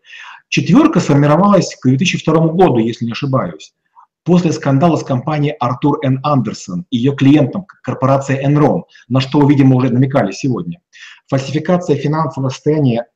Четверка 0.49 1.01
сформировалась 1.01 1.77
к 1.77 1.87
2002 1.87 2.49
году, 2.49 2.79
если 2.79 3.05
не 3.05 3.13
ошибаюсь 3.13 3.75
после 4.25 4.52
скандала 4.52 4.97
с 4.97 5.05
компанией 5.05 5.55
Артур 5.59 5.99
Н. 6.05 6.21
Андерсон 6.23 6.87
и 6.91 6.97
ее 6.97 7.14
клиентом, 7.17 7.67
корпорация 7.83 8.47
Enron, 8.47 8.83
на 9.09 9.21
что, 9.21 9.47
видимо, 9.47 9.76
уже 9.76 9.91
намекали 9.91 10.33
сегодня. 10.33 10.81
Фальсификация 11.29 11.97
финансового 11.97 12.50
состояния 12.50 13.07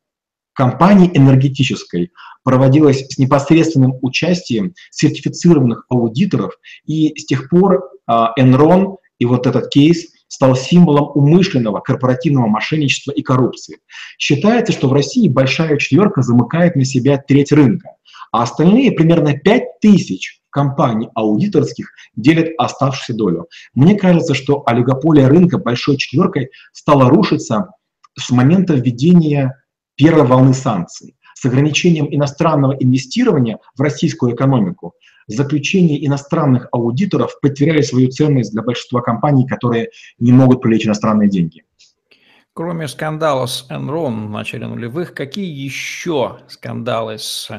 компании 0.53 1.11
энергетической 1.13 2.11
проводилась 2.43 3.05
с 3.07 3.17
непосредственным 3.17 3.93
участием 4.01 4.73
сертифицированных 4.89 5.85
аудиторов, 5.89 6.57
и 6.85 7.13
с 7.15 7.25
тех 7.25 7.49
пор 7.49 7.89
Enron 8.09 8.97
и 9.19 9.25
вот 9.25 9.45
этот 9.45 9.69
кейс 9.69 10.07
стал 10.29 10.55
символом 10.55 11.11
умышленного 11.15 11.79
корпоративного 11.79 12.47
мошенничества 12.47 13.11
и 13.11 13.21
коррупции. 13.21 13.79
Считается, 14.17 14.73
что 14.73 14.89
в 14.89 14.93
России 14.93 15.27
большая 15.29 15.77
четверка 15.77 16.21
замыкает 16.21 16.75
на 16.75 16.85
себя 16.85 17.17
треть 17.17 17.51
рынка, 17.51 17.91
а 18.31 18.43
остальные 18.43 18.91
примерно 18.91 19.33
5 19.37 19.79
тысяч 19.81 20.41
компаний 20.49 21.09
аудиторских 21.13 21.91
делят 22.15 22.49
оставшуюся 22.57 23.13
долю. 23.13 23.47
Мне 23.73 23.95
кажется, 23.95 24.33
что 24.33 24.63
олигополия 24.65 25.27
рынка 25.27 25.57
большой 25.57 25.97
четверкой 25.97 26.49
стала 26.71 27.09
рушиться 27.09 27.69
с 28.17 28.31
момента 28.31 28.73
введения 28.73 29.61
первой 29.95 30.25
волны 30.25 30.53
санкций, 30.53 31.15
с 31.35 31.45
ограничением 31.45 32.07
иностранного 32.09 32.73
инвестирования 32.79 33.59
в 33.75 33.81
российскую 33.81 34.33
экономику, 34.33 34.93
заключение 35.27 36.03
иностранных 36.05 36.67
аудиторов 36.71 37.39
потеряли 37.41 37.81
свою 37.81 38.09
ценность 38.09 38.51
для 38.51 38.63
большинства 38.63 39.01
компаний, 39.01 39.45
которые 39.45 39.89
не 40.17 40.31
могут 40.31 40.61
привлечь 40.61 40.87
иностранные 40.87 41.29
деньги. 41.29 41.63
Кроме 42.53 42.87
скандала 42.87 43.45
с 43.45 43.67
Enron 43.69 44.25
в 44.25 44.29
начале 44.31 44.65
нулевых, 44.65 45.13
какие 45.13 45.45
еще 45.45 46.39
скандалы 46.47 47.19
с 47.19 47.51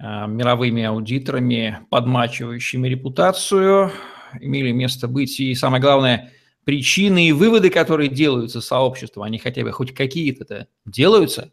мировыми 0.00 0.82
аудиторами, 0.82 1.80
подмачивающими 1.90 2.88
репутацию, 2.88 3.90
имели 4.40 4.72
место 4.72 5.08
быть. 5.08 5.38
И 5.40 5.54
самое 5.54 5.82
главное, 5.82 6.32
причины 6.64 7.28
и 7.28 7.32
выводы, 7.32 7.70
которые 7.70 8.08
делаются 8.08 8.60
сообществу, 8.60 9.22
они 9.22 9.38
хотя 9.38 9.62
бы 9.62 9.72
хоть 9.72 9.94
какие-то 9.94 10.68
делаются? 10.86 11.50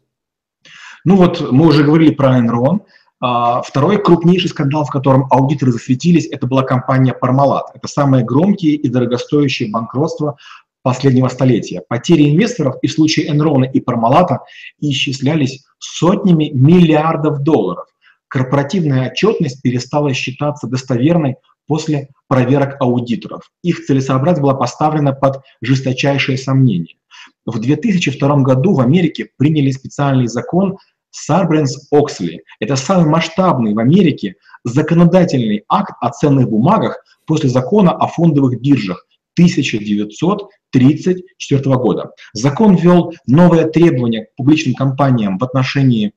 Ну 1.04 1.16
вот 1.16 1.52
мы 1.52 1.66
уже 1.66 1.84
говорили 1.84 2.12
про 2.12 2.38
Enron. 2.38 2.80
А, 3.20 3.62
второй 3.62 4.02
крупнейший 4.02 4.50
скандал, 4.50 4.84
в 4.84 4.90
котором 4.90 5.26
аудиторы 5.30 5.72
засветились, 5.72 6.26
это 6.26 6.46
была 6.46 6.62
компания 6.62 7.16
Parmalat. 7.20 7.64
Это 7.74 7.88
самые 7.88 8.24
громкие 8.24 8.74
и 8.74 8.88
дорогостоящие 8.88 9.70
банкротства 9.70 10.36
последнего 10.82 11.28
столетия. 11.28 11.82
Потери 11.88 12.30
инвесторов 12.30 12.76
и 12.80 12.86
в 12.86 12.92
случае 12.92 13.30
Enron 13.30 13.70
и 13.70 13.80
Parmalat 13.80 14.38
исчислялись 14.80 15.64
сотнями 15.78 16.50
миллиардов 16.52 17.42
долларов 17.42 17.86
корпоративная 18.28 19.10
отчетность 19.10 19.62
перестала 19.62 20.12
считаться 20.14 20.66
достоверной 20.66 21.36
после 21.66 22.08
проверок 22.28 22.76
аудиторов. 22.80 23.50
Их 23.62 23.84
целесообразность 23.84 24.42
была 24.42 24.54
поставлена 24.54 25.12
под 25.12 25.42
жесточайшее 25.60 26.38
сомнение. 26.38 26.96
В 27.44 27.58
2002 27.58 28.36
году 28.38 28.74
в 28.74 28.80
Америке 28.80 29.30
приняли 29.36 29.70
специальный 29.70 30.26
закон 30.26 30.78
Сарбренс-Оксли. 31.10 32.40
Это 32.60 32.76
самый 32.76 33.08
масштабный 33.08 33.72
в 33.74 33.78
Америке 33.78 34.36
законодательный 34.64 35.64
акт 35.68 35.94
о 36.00 36.10
ценных 36.10 36.48
бумагах 36.48 36.98
после 37.26 37.48
закона 37.48 37.92
о 37.92 38.08
фондовых 38.08 38.60
биржах 38.60 39.06
1934 39.34 41.76
года. 41.76 42.10
Закон 42.32 42.74
ввел 42.76 43.12
новые 43.26 43.68
требования 43.68 44.24
к 44.24 44.34
публичным 44.36 44.74
компаниям 44.74 45.38
в 45.38 45.44
отношении 45.44 46.12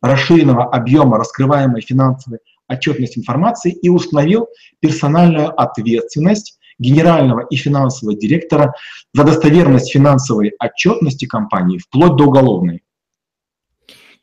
расширенного 0.00 0.64
объема 0.64 1.18
раскрываемой 1.18 1.82
финансовой 1.82 2.40
отчетности 2.68 3.18
информации 3.18 3.72
и 3.72 3.88
установил 3.88 4.48
персональную 4.80 5.48
ответственность 5.60 6.58
генерального 6.78 7.46
и 7.50 7.56
финансового 7.56 8.16
директора 8.16 8.74
за 9.12 9.24
достоверность 9.24 9.92
финансовой 9.92 10.52
отчетности 10.58 11.26
компании 11.26 11.78
вплоть 11.78 12.16
до 12.16 12.24
уголовной. 12.24 12.82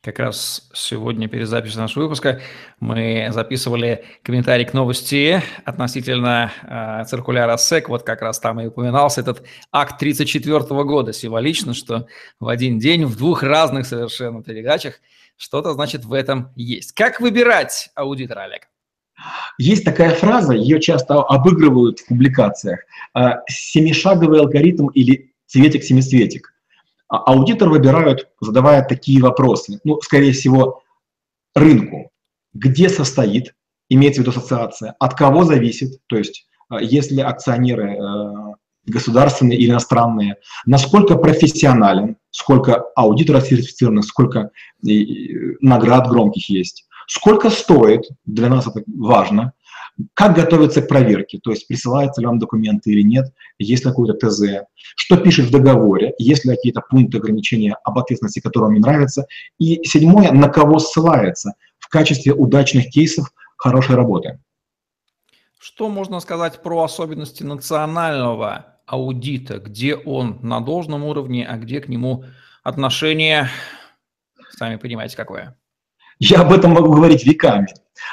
Как 0.07 0.19
раз 0.19 0.69
сегодня 0.73 1.27
перед 1.27 1.49
записью 1.49 1.81
нашего 1.81 2.03
выпуска 2.03 2.39
мы 2.79 3.27
записывали 3.31 4.05
комментарий 4.23 4.63
к 4.63 4.73
новости 4.73 5.43
относительно 5.65 6.49
э, 6.63 7.03
циркуляра 7.05 7.57
СЭК. 7.57 7.89
Вот 7.89 8.03
как 8.03 8.21
раз 8.21 8.39
там 8.39 8.61
и 8.61 8.67
упоминался 8.67 9.19
этот 9.19 9.43
акт 9.69 9.99
34 9.99 10.59
года. 10.85 11.11
Символично, 11.11 11.73
что 11.73 12.07
в 12.39 12.47
один 12.47 12.79
день 12.79 13.03
в 13.03 13.17
двух 13.17 13.43
разных 13.43 13.85
совершенно 13.85 14.41
передачах– 14.41 15.01
что-то, 15.35 15.73
значит, 15.73 16.05
в 16.05 16.13
этом 16.13 16.53
есть. 16.55 16.93
Как 16.93 17.19
выбирать 17.19 17.89
аудитора, 17.93 18.43
Олег? 18.43 18.69
Есть 19.57 19.83
такая 19.83 20.15
фраза, 20.15 20.53
ее 20.53 20.79
часто 20.79 21.21
обыгрывают 21.21 21.99
в 21.99 22.07
публикациях. 22.07 22.79
А, 23.13 23.41
семишаговый 23.49 24.39
алгоритм 24.39 24.87
или 24.87 25.33
цветик-семицветик. 25.47 26.53
А, 27.09 27.17
аудитор 27.17 27.69
выбирают, 27.69 28.29
задавая 28.41 28.83
такие 28.83 29.21
вопросы. 29.21 29.79
Ну, 29.83 29.99
скорее 30.01 30.33
всего, 30.33 30.81
рынку. 31.55 32.11
Где 32.53 32.89
состоит, 32.89 33.55
имеется 33.89 34.21
в 34.21 34.25
виду 34.25 34.37
ассоциация, 34.37 34.95
от 34.99 35.13
кого 35.15 35.43
зависит, 35.43 35.99
то 36.07 36.17
есть 36.17 36.47
а, 36.69 36.81
если 36.81 37.21
акционеры 37.21 37.93
э, 37.93 38.53
государственные 38.85 39.57
или 39.57 39.69
иностранные, 39.71 40.37
насколько 40.65 41.15
профессионален, 41.17 42.17
сколько 42.31 42.83
аудиторов 42.95 43.47
сертифицированных, 43.47 44.05
сколько 44.05 44.51
наград 44.81 46.07
громких 46.07 46.49
есть, 46.49 46.87
сколько 47.07 47.49
стоит, 47.49 48.03
для 48.25 48.49
нас 48.49 48.67
это 48.67 48.83
важно, 48.87 49.53
как 50.13 50.35
готовиться 50.35 50.81
к 50.81 50.87
проверке, 50.87 51.39
то 51.39 51.51
есть 51.51 51.67
присылаются 51.67 52.21
ли 52.21 52.27
вам 52.27 52.39
документы 52.39 52.91
или 52.91 53.01
нет, 53.01 53.33
есть 53.57 53.83
ли 53.83 53.89
какое-то 53.89 54.27
ТЗ, 54.27 54.67
что 54.95 55.17
пишет 55.17 55.45
в 55.47 55.51
договоре, 55.51 56.13
есть 56.17 56.45
ли 56.45 56.55
какие-то 56.55 56.81
пункты 56.81 57.17
ограничения 57.17 57.75
об 57.83 57.97
ответственности, 57.97 58.39
которые 58.39 58.67
вам 58.67 58.73
не 58.75 58.79
нравятся, 58.79 59.25
и 59.57 59.83
седьмое, 59.83 60.31
на 60.31 60.49
кого 60.49 60.79
ссылается 60.79 61.53
в 61.79 61.89
качестве 61.89 62.33
удачных 62.33 62.89
кейсов 62.89 63.31
хорошей 63.57 63.95
работы. 63.95 64.39
Что 65.59 65.89
можно 65.89 66.19
сказать 66.19 66.61
про 66.61 66.83
особенности 66.83 67.43
национального 67.43 68.77
аудита, 68.85 69.57
где 69.59 69.95
он 69.95 70.39
на 70.41 70.61
должном 70.61 71.03
уровне, 71.03 71.45
а 71.45 71.57
где 71.57 71.81
к 71.81 71.89
нему 71.89 72.23
отношение, 72.63 73.49
сами 74.57 74.77
понимаете, 74.77 75.17
какое. 75.17 75.57
Я 76.19 76.41
об 76.41 76.51
этом 76.51 76.71
могу 76.71 76.93
говорить 76.93 77.25
веками. 77.25 77.67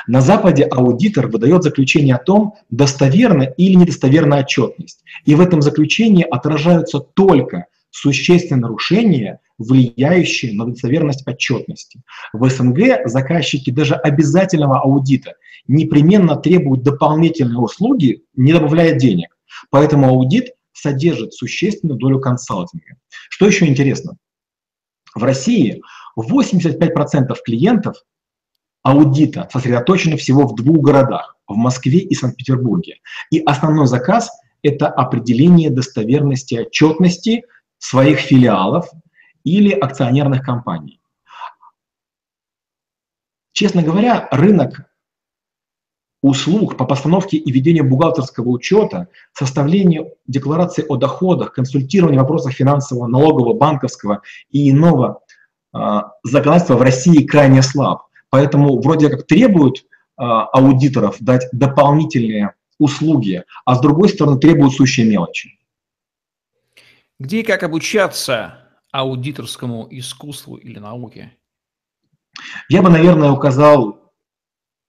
На 0.07 0.21
Западе 0.21 0.65
аудитор 0.65 1.29
выдает 1.29 1.63
заключение 1.63 2.17
о 2.17 2.23
том, 2.23 2.55
достоверна 2.71 3.43
или 3.43 3.75
недостоверна 3.75 4.39
отчетность. 4.39 5.03
И 5.25 5.35
в 5.35 5.41
этом 5.41 5.63
заключении 5.63 6.25
отражаются 6.25 7.01
только 7.01 7.67
существенные 7.91 8.63
нарушения, 8.63 9.41
влияющие 9.57 10.53
на 10.53 10.67
достоверность 10.67 11.27
отчетности. 11.27 12.03
В 12.33 12.49
СНГ 12.49 13.07
заказчики 13.07 13.71
даже 13.71 13.95
обязательного 13.95 14.81
аудита 14.81 15.35
непременно 15.69 16.37
требуют 16.37 16.83
дополнительные 16.83 17.59
услуги, 17.59 18.23
не 18.35 18.53
добавляя 18.53 18.95
денег. 18.95 19.37
Поэтому 19.71 20.09
аудит 20.09 20.51
содержит 20.73 21.35
существенную 21.35 21.99
долю 21.99 22.21
консалтинга. 22.21 22.97
Что 23.31 23.47
еще 23.47 23.67
интересно? 23.67 24.17
В 25.15 25.23
России 25.23 25.81
85% 26.23 27.35
клиентов 27.45 27.97
аудита 28.83 29.49
сосредоточены 29.53 30.17
всего 30.17 30.47
в 30.47 30.55
двух 30.55 30.79
городах, 30.79 31.37
в 31.47 31.57
Москве 31.57 31.99
и 31.99 32.15
Санкт-Петербурге. 32.15 33.01
И 33.31 33.41
основной 33.41 33.87
заказ– 33.87 34.31
это 34.63 34.89
определение 34.89 35.71
достоверности 35.71 36.55
отчетности 36.55 37.45
своих 37.79 38.19
филиалов 38.19 38.91
или 39.43 39.71
акционерных 39.71 40.43
компаний. 40.43 41.01
Честно 43.53 43.83
говоря, 43.83 44.29
рынок 44.33 44.91
услуг 46.23 46.79
по 46.79 46.87
постановке 46.87 47.37
и 47.37 47.53
ведению 47.53 47.89
бухгалтерского 47.89 48.49
учета, 48.49 49.09
составлению 49.35 50.15
декларации 50.27 50.85
о 50.89 50.97
доходах, 50.97 51.53
консультированию 51.53 52.21
в 52.21 52.23
вопросах 52.23 52.55
финансового, 52.55 53.07
налогового, 53.07 53.53
банковского 53.53 54.23
и 54.49 54.71
иного 54.71 55.21
э, 55.75 56.01
законодательства 56.23 56.75
в 56.77 56.83
России 56.83 57.27
крайне 57.27 57.63
слаб. 57.63 58.07
Поэтому 58.31 58.81
вроде 58.81 59.09
как 59.09 59.27
требуют 59.27 59.79
э, 59.79 59.83
аудиторов 60.17 61.17
дать 61.21 61.47
дополнительные 61.53 62.55
услуги, 62.79 63.45
а 63.65 63.75
с 63.75 63.81
другой 63.81 64.09
стороны 64.09 64.39
требуют 64.39 64.75
сущие 64.75 65.07
мелочи. 65.07 65.59
Где 67.19 67.41
и 67.41 67.43
как 67.45 67.63
обучаться 67.63 68.59
аудиторскому 68.91 69.87
искусству 69.91 70.57
или 70.57 70.79
науке? 70.79 71.33
Я 72.69 72.83
бы, 72.83 72.91
наверное, 72.91 73.31
указал 73.31 74.13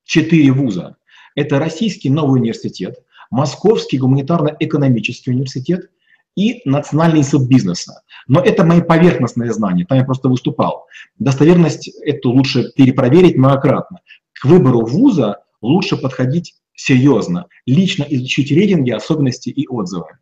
четыре 0.04 0.52
вуза. 0.52 0.98
Это 1.36 1.60
Российский 1.60 2.10
новый 2.10 2.40
университет, 2.40 3.04
Московский 3.30 4.00
гуманитарно-экономический 4.00 5.32
университет 5.32 5.92
и 6.36 6.62
Национальный 6.66 7.20
институт 7.20 7.48
бизнеса. 7.48 8.02
Но 8.28 8.42
это 8.42 8.64
мои 8.64 8.82
поверхностные 8.82 9.54
знания, 9.54 9.86
там 9.86 9.98
я 9.98 10.04
просто 10.04 10.30
выступал. 10.30 10.88
Достоверность 11.18 11.88
эту 12.04 12.32
лучше 12.32 12.72
перепроверить 12.76 13.38
многократно. 13.38 14.00
К 14.34 14.46
выбору 14.46 14.86
вуза 14.86 15.44
лучше 15.62 15.98
подходить 15.98 16.56
серьезно, 16.76 17.48
лично 17.66 18.04
изучить 18.04 18.52
рейтинги, 18.52 18.92
особенности 18.92 19.50
и 19.50 19.68
отзывы. 19.68 20.18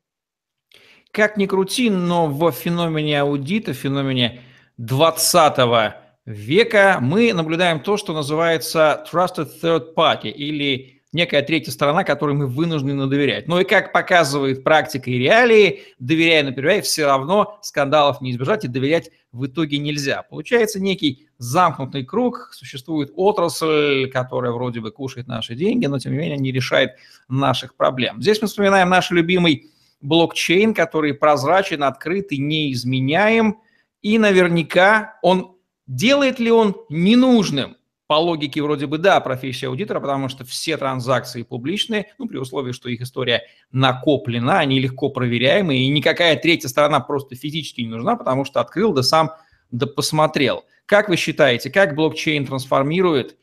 Как 1.12 1.38
ни 1.38 1.45
крути, 1.45 1.89
но 1.89 2.28
в 2.28 2.52
феномене 2.52 3.21
аудита, 3.21 3.73
в 3.73 3.78
феномене 3.78 4.41
20 4.78 5.93
века 6.26 6.97
мы 7.02 7.34
наблюдаем 7.34 7.80
то, 7.82 7.97
что 7.97 8.13
называется 8.13 9.06
trusted 9.12 9.49
third 9.62 9.93
party 9.95 10.32
или 10.32 10.93
некая 11.13 11.41
третья 11.41 11.71
сторона, 11.71 12.04
которой 12.04 12.36
мы 12.36 12.47
вынуждены 12.47 13.08
доверять. 13.08 13.47
Но 13.47 13.62
и 13.62 13.63
как 13.63 13.91
показывает 13.91 14.63
практика 14.63 15.10
и 15.10 15.17
реалии, 15.17 15.84
доверяя, 15.99 16.43
например, 16.43 16.82
все 16.82 17.06
равно 17.06 17.60
скандалов 17.62 18.19
не 18.21 18.32
избежать 18.32 18.65
и 18.65 18.67
доверять 18.67 19.12
в 19.32 19.45
итоге 19.45 19.78
нельзя. 19.78 20.23
Получается 20.23 20.80
некий 20.80 21.28
замкнутый 21.38 22.04
круг, 22.04 22.49
существует 22.54 23.12
отрасль, 23.15 24.10
которая 24.12 24.52
вроде 24.52 24.80
бы 24.82 24.91
кушает 24.91 25.28
наши 25.28 25.56
деньги, 25.56 25.86
но 25.86 25.99
тем 25.99 26.13
не 26.13 26.17
менее 26.17 26.38
не 26.38 26.52
решает 26.52 26.91
наших 27.28 27.76
проблем. 27.76 28.21
Здесь 28.21 28.41
мы 28.41 28.47
вспоминаем 28.47 28.89
наш 28.89 29.12
любимый 29.12 29.71
блокчейн, 30.02 30.73
который 30.73 31.13
прозрачен, 31.13 31.84
открыт 31.84 32.32
и 32.32 32.38
неизменяем, 32.38 33.60
и 34.02 34.17
наверняка 34.17 35.17
он 35.21 35.56
делает 35.88 36.39
ли 36.39 36.52
он 36.52 36.76
ненужным 36.89 37.78
по 38.13 38.19
логике 38.19 38.62
вроде 38.62 38.86
бы 38.86 38.99
да, 38.99 39.19
профессия 39.21 39.69
аудитора, 39.69 39.99
потому 39.99 40.30
что 40.30 40.45
все 40.45 40.78
транзакции 40.78 41.41
публичные, 41.41 42.13
ну, 42.19 42.28
при 42.28 42.38
условии, 42.38 42.71
что 42.71 42.88
их 42.88 43.02
история 43.02 43.41
накоплена, 43.71 44.60
они 44.60 44.80
легко 44.80 45.10
проверяемые, 45.10 45.86
и 45.86 45.88
никакая 45.88 46.36
третья 46.36 46.67
сторона 46.67 46.99
просто 46.99 47.36
физически 47.36 47.82
не 47.82 47.88
нужна, 47.88 48.15
потому 48.15 48.45
что 48.45 48.62
открыл, 48.62 48.93
да 48.93 49.02
сам, 49.02 49.32
да 49.71 49.88
посмотрел. 49.88 50.63
Как 50.86 51.10
вы 51.10 51.15
считаете, 51.15 51.71
как 51.71 51.95
блокчейн 51.95 52.45
трансформирует 52.45 53.36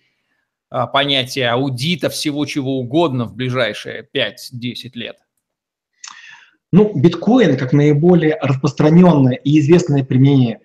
а, 0.68 0.86
понятие 0.86 1.50
аудита 1.50 2.08
всего 2.08 2.46
чего 2.46 2.78
угодно 2.78 3.24
в 3.24 3.34
ближайшие 3.34 4.06
5-10 4.14 4.90
лет? 4.94 5.16
Ну, 6.70 6.92
биткоин, 6.94 7.56
как 7.56 7.72
наиболее 7.72 8.38
распространенное 8.40 9.34
и 9.34 9.58
известное 9.58 10.04
применение 10.04 10.60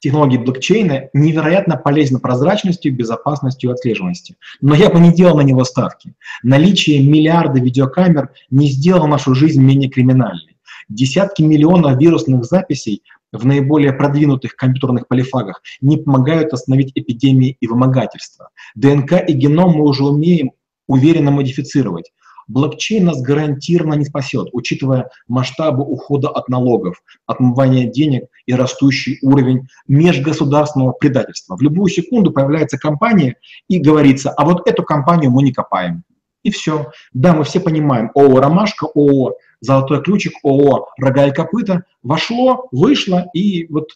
технологии 0.00 0.38
блокчейна 0.38 1.08
невероятно 1.12 1.76
полезна 1.76 2.18
прозрачностью, 2.20 2.94
безопасностью 2.94 3.70
и 3.70 3.72
отслеживаемостью. 3.72 4.36
Но 4.60 4.74
я 4.74 4.90
бы 4.90 5.00
не 5.00 5.12
делал 5.12 5.36
на 5.36 5.42
него 5.42 5.64
ставки. 5.64 6.14
Наличие 6.42 7.02
миллиарда 7.06 7.60
видеокамер 7.60 8.30
не 8.50 8.68
сделало 8.68 9.06
нашу 9.06 9.34
жизнь 9.34 9.62
менее 9.62 9.90
криминальной. 9.90 10.56
Десятки 10.88 11.42
миллионов 11.42 12.00
вирусных 12.00 12.44
записей 12.44 13.02
в 13.32 13.44
наиболее 13.44 13.92
продвинутых 13.92 14.56
компьютерных 14.56 15.06
полифагах 15.06 15.62
не 15.80 15.98
помогают 15.98 16.52
остановить 16.52 16.92
эпидемии 16.94 17.56
и 17.60 17.66
вымогательства. 17.66 18.48
ДНК 18.74 19.12
и 19.26 19.32
геном 19.32 19.72
мы 19.72 19.84
уже 19.84 20.04
умеем 20.04 20.52
уверенно 20.86 21.30
модифицировать. 21.30 22.10
Блокчейн 22.48 23.04
нас 23.04 23.20
гарантированно 23.20 23.94
не 23.94 24.06
спасет, 24.06 24.48
учитывая 24.52 25.10
масштабы 25.28 25.84
ухода 25.84 26.28
от 26.28 26.48
налогов, 26.48 27.02
отмывания 27.26 27.86
денег 27.86 28.24
и 28.46 28.54
растущий 28.54 29.18
уровень 29.22 29.68
межгосударственного 29.86 30.92
предательства. 30.92 31.56
В 31.56 31.60
любую 31.60 31.90
секунду 31.90 32.32
появляется 32.32 32.78
компания 32.78 33.36
и 33.68 33.78
говорится, 33.78 34.30
а 34.30 34.44
вот 34.44 34.66
эту 34.66 34.82
компанию 34.82 35.30
мы 35.30 35.42
не 35.42 35.52
копаем. 35.52 36.04
И 36.42 36.50
все. 36.50 36.92
Да, 37.12 37.34
мы 37.34 37.44
все 37.44 37.60
понимаем, 37.60 38.10
ООО 38.14 38.40
«Ромашка», 38.40 38.86
ООО 38.86 39.34
«Золотой 39.60 40.02
ключик», 40.02 40.32
ООО 40.42 40.88
«Рога 40.98 41.26
и 41.26 41.32
копыта» 41.32 41.82
вошло, 42.02 42.68
вышло, 42.70 43.26
и 43.34 43.66
вот 43.70 43.90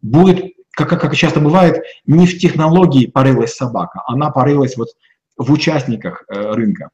будет, 0.00 0.54
как, 0.70 0.88
как 0.88 1.14
часто 1.14 1.40
бывает, 1.40 1.82
не 2.06 2.26
в 2.26 2.38
технологии 2.38 3.06
порылась 3.06 3.54
собака, 3.54 4.02
она 4.06 4.30
порылась 4.30 4.76
вот 4.76 4.88
в 5.36 5.52
участниках 5.52 6.24
э, 6.28 6.52
рынка. 6.52 6.90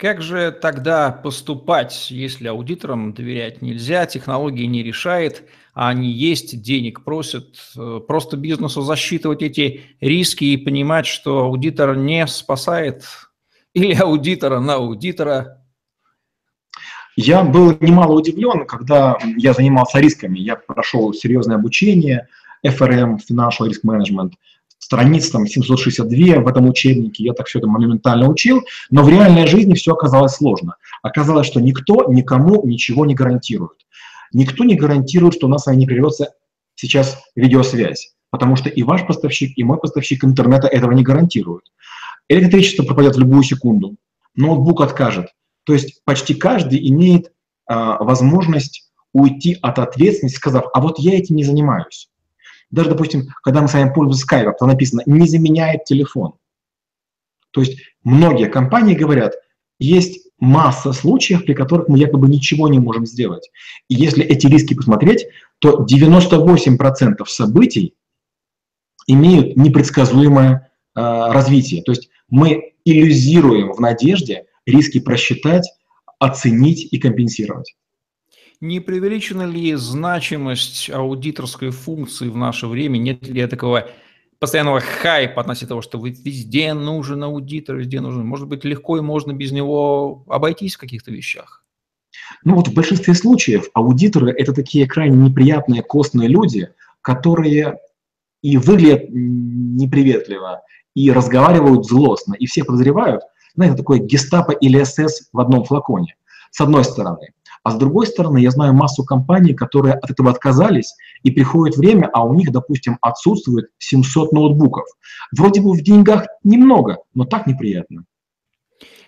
Как 0.00 0.22
же 0.22 0.50
тогда 0.50 1.12
поступать, 1.12 2.10
если 2.10 2.48
аудиторам 2.48 3.12
доверять 3.12 3.60
нельзя, 3.60 4.06
технологии 4.06 4.64
не 4.64 4.82
решает, 4.82 5.42
а 5.74 5.90
они 5.90 6.10
есть, 6.10 6.62
денег 6.62 7.04
просят, 7.04 7.56
э, 7.76 8.00
просто 8.08 8.38
бизнесу 8.38 8.80
засчитывать 8.80 9.42
эти 9.42 9.82
риски 10.00 10.44
и 10.44 10.56
понимать, 10.56 11.04
что 11.04 11.40
аудитор 11.40 11.96
не 11.96 12.26
спасает 12.28 13.04
или 13.74 13.92
аудитора 13.92 14.58
на 14.58 14.76
аудитора? 14.76 15.62
Я 17.14 17.44
был 17.44 17.76
немало 17.80 18.14
удивлен, 18.14 18.64
когда 18.64 19.18
я 19.36 19.52
занимался 19.52 20.00
рисками. 20.00 20.38
Я 20.38 20.56
прошел 20.56 21.12
серьезное 21.12 21.56
обучение, 21.56 22.26
FRM, 22.64 23.18
Financial 23.28 23.68
Risk 23.68 23.82
Management– 23.84 24.32
страниц 24.90 25.30
там 25.30 25.46
762 25.46 26.40
в 26.40 26.48
этом 26.48 26.68
учебнике, 26.68 27.22
я 27.22 27.32
так 27.32 27.46
все 27.46 27.60
это 27.60 27.68
моментально 27.68 28.28
учил, 28.28 28.64
но 28.90 29.04
в 29.04 29.08
реальной 29.08 29.46
жизни 29.46 29.74
все 29.74 29.92
оказалось 29.92 30.34
сложно. 30.34 30.74
Оказалось, 31.00 31.46
что 31.46 31.60
никто 31.60 32.06
никому 32.12 32.66
ничего 32.66 33.06
не 33.06 33.14
гарантирует. 33.14 33.86
Никто 34.32 34.64
не 34.64 34.74
гарантирует, 34.74 35.34
что 35.34 35.46
у 35.46 35.50
нас 35.50 35.68
не 35.68 35.86
прервется 35.86 36.32
сейчас 36.74 37.22
видеосвязь, 37.36 38.14
потому 38.30 38.56
что 38.56 38.68
и 38.68 38.82
ваш 38.82 39.06
поставщик, 39.06 39.56
и 39.56 39.62
мой 39.62 39.78
поставщик 39.78 40.24
интернета 40.24 40.66
этого 40.66 40.90
не 40.90 41.04
гарантируют. 41.04 41.70
Электричество 42.28 42.82
пропадет 42.82 43.14
в 43.14 43.20
любую 43.20 43.44
секунду, 43.44 43.94
ноутбук 44.34 44.80
откажет. 44.80 45.28
То 45.62 45.72
есть 45.72 46.02
почти 46.04 46.34
каждый 46.34 46.84
имеет 46.88 47.30
а, 47.66 48.02
возможность 48.02 48.90
уйти 49.12 49.56
от 49.62 49.78
ответственности, 49.78 50.38
сказав, 50.38 50.64
а 50.74 50.80
вот 50.80 50.98
я 50.98 51.16
этим 51.16 51.36
не 51.36 51.44
занимаюсь. 51.44 52.08
Даже, 52.70 52.90
допустим, 52.90 53.28
когда 53.42 53.62
мы 53.62 53.68
с 53.68 53.74
вами 53.74 53.92
пользуемся 53.92 54.26
Skype, 54.26 54.52
там 54.58 54.68
написано 54.68 55.02
«не 55.06 55.26
заменяет 55.26 55.84
телефон». 55.84 56.34
То 57.50 57.60
есть 57.62 57.78
многие 58.04 58.48
компании 58.48 58.94
говорят, 58.94 59.34
есть 59.78 60.28
масса 60.38 60.92
случаев, 60.92 61.44
при 61.44 61.54
которых 61.54 61.88
мы 61.88 61.98
якобы 61.98 62.28
ничего 62.28 62.68
не 62.68 62.78
можем 62.78 63.06
сделать. 63.06 63.50
И 63.88 63.94
если 63.94 64.24
эти 64.24 64.46
риски 64.46 64.74
посмотреть, 64.74 65.26
то 65.58 65.84
98% 65.84 67.24
событий 67.26 67.94
имеют 69.06 69.56
непредсказуемое 69.56 70.70
э, 70.94 71.00
развитие. 71.00 71.82
То 71.82 71.92
есть 71.92 72.08
мы 72.28 72.74
иллюзируем 72.84 73.72
в 73.72 73.80
надежде 73.80 74.46
риски 74.64 75.00
просчитать, 75.00 75.68
оценить 76.18 76.92
и 76.92 76.98
компенсировать. 76.98 77.74
Не 78.60 78.80
преувеличена 78.80 79.46
ли 79.46 79.74
значимость 79.74 80.90
аудиторской 80.90 81.70
функции 81.70 82.28
в 82.28 82.36
наше 82.36 82.66
время? 82.66 82.98
Нет 82.98 83.26
ли 83.26 83.46
такого 83.46 83.88
постоянного 84.38 84.80
хайпа 84.80 85.40
относительно 85.40 85.68
того, 85.70 85.82
что 85.82 85.98
везде 85.98 86.74
нужен 86.74 87.24
аудитор, 87.24 87.76
везде 87.76 88.02
нужен? 88.02 88.26
Может 88.26 88.48
быть, 88.48 88.64
легко 88.64 88.98
и 88.98 89.00
можно 89.00 89.32
без 89.32 89.50
него 89.52 90.24
обойтись 90.28 90.74
в 90.74 90.78
каких-то 90.78 91.10
вещах? 91.10 91.64
Ну 92.44 92.54
вот 92.54 92.68
в 92.68 92.74
большинстве 92.74 93.14
случаев 93.14 93.70
аудиторы– 93.72 94.30
это 94.38 94.52
такие 94.52 94.86
крайне 94.86 95.16
неприятные, 95.16 95.82
костные 95.82 96.28
люди, 96.28 96.68
которые 97.00 97.78
и 98.42 98.58
выглядят 98.58 99.08
неприветливо, 99.08 100.62
и 100.94 101.10
разговаривают 101.10 101.86
злостно, 101.86 102.34
и 102.34 102.44
всех 102.44 102.66
подозревают. 102.66 103.22
Знаете, 103.54 103.76
такое 103.76 104.00
гестапо 104.00 104.52
или 104.52 104.82
СС 104.84 105.30
в 105.32 105.40
одном 105.40 105.64
флаконе, 105.64 106.16
с 106.50 106.60
одной 106.60 106.84
стороны. 106.84 107.30
А 107.62 107.72
с 107.72 107.76
другой 107.76 108.06
стороны, 108.06 108.38
я 108.38 108.50
знаю 108.50 108.72
массу 108.72 109.04
компаний, 109.04 109.52
которые 109.52 109.94
от 109.94 110.10
этого 110.10 110.30
отказались, 110.30 110.94
и 111.22 111.30
приходит 111.30 111.76
время, 111.76 112.08
а 112.12 112.24
у 112.24 112.34
них, 112.34 112.50
допустим, 112.52 112.96
отсутствует 113.02 113.66
700 113.78 114.32
ноутбуков. 114.32 114.86
Вроде 115.36 115.60
бы 115.60 115.72
в 115.72 115.82
деньгах 115.82 116.26
немного, 116.42 116.98
но 117.14 117.24
так 117.24 117.46
неприятно. 117.46 118.04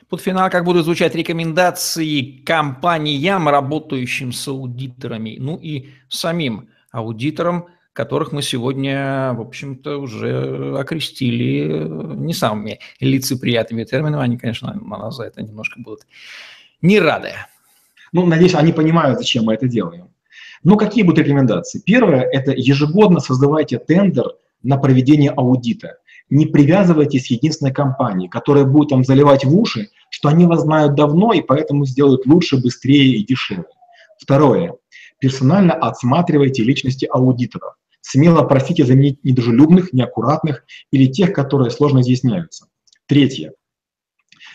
Под 0.09 0.21
финал 0.21 0.51
как 0.51 0.65
будут 0.65 0.85
звучать 0.85 1.15
рекомендации 1.15 2.43
компаниям, 2.45 3.49
работающим 3.49 4.33
с 4.33 4.47
аудиторами, 4.47 5.39
ну 5.41 5.57
и 5.57 5.89
самим 6.11 6.69
аудиторам, 6.91 7.69
которых 7.95 8.33
мы 8.33 8.43
сегодня, 8.43 9.33
в 9.33 9.41
общем-то, 9.41 9.97
уже 9.97 10.77
окрестили 10.79 11.87
не 12.17 12.35
самыми 12.35 12.81
лицеприятными 13.01 13.85
терминами. 13.85 14.23
Они, 14.23 14.37
конечно, 14.37 14.75
на 14.75 14.99
нас 14.99 15.17
за 15.17 15.25
это 15.25 15.43
немножко 15.43 15.81
будут 15.81 16.03
не 16.83 17.01
рады. 17.01 17.33
Ну, 18.13 18.27
надеюсь, 18.27 18.55
они 18.55 18.73
понимают, 18.73 19.19
зачем 19.19 19.45
мы 19.45 19.55
это 19.55 19.67
делаем. 19.67 20.09
Ну, 20.63 20.77
какие 20.77 21.03
будут 21.03 21.25
рекомендации? 21.25 21.83
Первое– 21.85 22.21
это 22.33 22.53
ежегодно 22.53 23.21
создавайте 23.21 23.79
тендер 23.79 24.33
на 24.63 24.77
проведение 24.77 25.31
аудита. 25.31 25.97
Не 26.31 26.47
привязывайтесь 26.47 27.27
к 27.27 27.31
единственной 27.31 27.73
компании, 27.73 28.29
которая 28.29 28.65
будет 28.65 28.91
там 28.91 29.05
заливать 29.05 29.45
в 29.45 29.55
уши, 29.59 29.89
что 30.09 30.29
они 30.29 30.47
вас 30.47 30.63
знают 30.63 30.95
давно 30.95 31.33
и 31.33 31.41
поэтому 31.41 31.85
сделают 31.85 32.27
лучше, 32.27 32.59
быстрее 32.59 33.17
и 33.17 33.25
дешевле. 33.25 33.65
Второе. 34.19 34.75
Персонально 35.19 35.73
отсматривайте 35.73 36.63
личности 36.63 37.07
аудиторов. 37.11 37.75
Смело 38.01 38.43
просите 38.43 38.85
заменить 38.85 39.25
недружелюбных, 39.25 39.93
неаккуратных 39.93 40.65
или 40.91 41.07
тех, 41.07 41.33
которые 41.33 41.71
сложно 41.71 42.01
изъясняются. 42.01 42.67
Третье. 43.07 43.53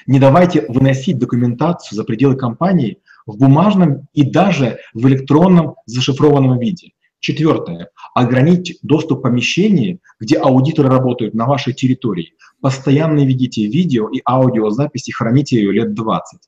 Не 0.06 0.20
давайте 0.20 0.66
выносить 0.68 1.18
документацию 1.18 1.96
за 1.96 2.04
пределы 2.04 2.36
компании 2.36 3.00
в 3.28 3.38
бумажном 3.38 4.08
и 4.14 4.24
даже 4.24 4.80
в 4.94 5.08
электронном 5.08 5.76
зашифрованном 5.86 6.58
виде. 6.58 6.94
Четвертое. 7.20 7.90
Ограничьте 8.16 8.76
доступ 8.82 9.20
к 9.20 9.24
помещению, 9.24 10.00
где 10.20 10.38
аудиторы 10.38 10.90
работают 10.90 11.34
на 11.34 11.46
вашей 11.46 11.74
территории. 11.74 12.34
Постоянно 12.62 13.26
ведите 13.26 13.68
видео 13.68 14.10
и 14.10 14.22
аудиозаписи, 14.26 15.12
храните 15.12 15.58
ее 15.58 15.72
лет 15.72 15.94
20. 15.94 16.40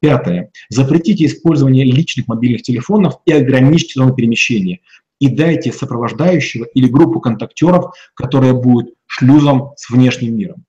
Пятое. 0.00 0.50
Запретите 0.68 1.26
использование 1.26 1.84
личных 1.84 2.28
мобильных 2.28 2.62
телефонов 2.62 3.14
и 3.24 3.32
ограничьте 3.32 3.94
зону 3.94 4.14
перемещения. 4.14 4.80
И 5.18 5.28
дайте 5.28 5.72
сопровождающего 5.72 6.66
или 6.74 6.88
группу 6.88 7.20
контактеров, 7.20 7.94
которая 8.14 8.52
будет 8.52 8.94
шлюзом 9.06 9.72
с 9.76 9.88
внешним 9.88 10.36
миром. 10.36 10.64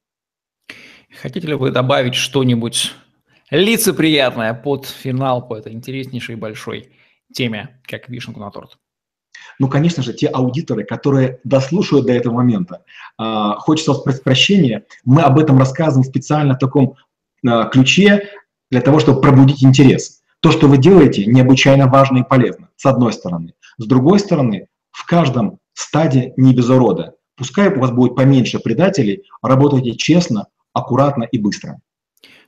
Хотите 1.22 1.48
ли 1.48 1.54
вы 1.56 1.72
добавить 1.72 2.16
что-нибудь 2.16 2.94
лицеприятное 3.50 4.54
под 4.54 4.86
финал 4.86 5.48
по 5.48 5.56
этой 5.56 5.74
интереснейшей 5.74 6.36
большой 6.36 6.92
теме, 7.34 7.82
как 7.84 8.10
вишенку 8.10 8.40
на 8.40 8.52
торт? 8.52 8.78
Ну, 9.60 9.70
конечно 9.70 10.04
же, 10.04 10.14
те 10.14 10.28
аудиторы, 10.28 10.84
которые 10.84 11.40
дослушают 11.44 12.06
до 12.06 12.14
этого 12.14 12.34
момента, 12.34 12.84
э, 13.20 13.54
хочется 13.58 13.94
спросить 13.94 14.24
прощения, 14.24 14.86
мы 15.04 15.22
об 15.22 15.40
этом 15.40 15.58
рассказываем 15.58 16.08
специально 16.08 16.56
в 16.56 16.60
таком 16.60 16.96
э, 17.46 17.64
ключе 17.72 18.30
для 18.70 18.82
того, 18.82 19.00
чтобы 19.00 19.22
пробудить 19.22 19.64
интерес. 19.64 20.22
То, 20.42 20.52
что 20.52 20.68
вы 20.68 20.78
делаете, 20.78 21.26
необычайно 21.26 21.88
важно 21.88 22.20
и 22.20 22.24
полезно, 22.24 22.70
с 22.76 22.86
одной 22.86 23.14
стороны. 23.14 23.54
С 23.78 23.86
другой 23.86 24.20
стороны, 24.20 24.68
в 24.92 25.06
каждом 25.06 25.60
стаде 25.74 26.34
не 26.38 26.54
без 26.54 26.70
урода. 26.70 27.16
Пускай 27.36 27.70
у 27.70 27.80
вас 27.80 27.92
будет 27.92 28.16
поменьше 28.16 28.60
предателей, 28.60 29.24
работайте 29.42 29.96
честно, 29.96 30.48
аккуратно 30.74 31.24
и 31.24 31.38
быстро. 31.40 31.80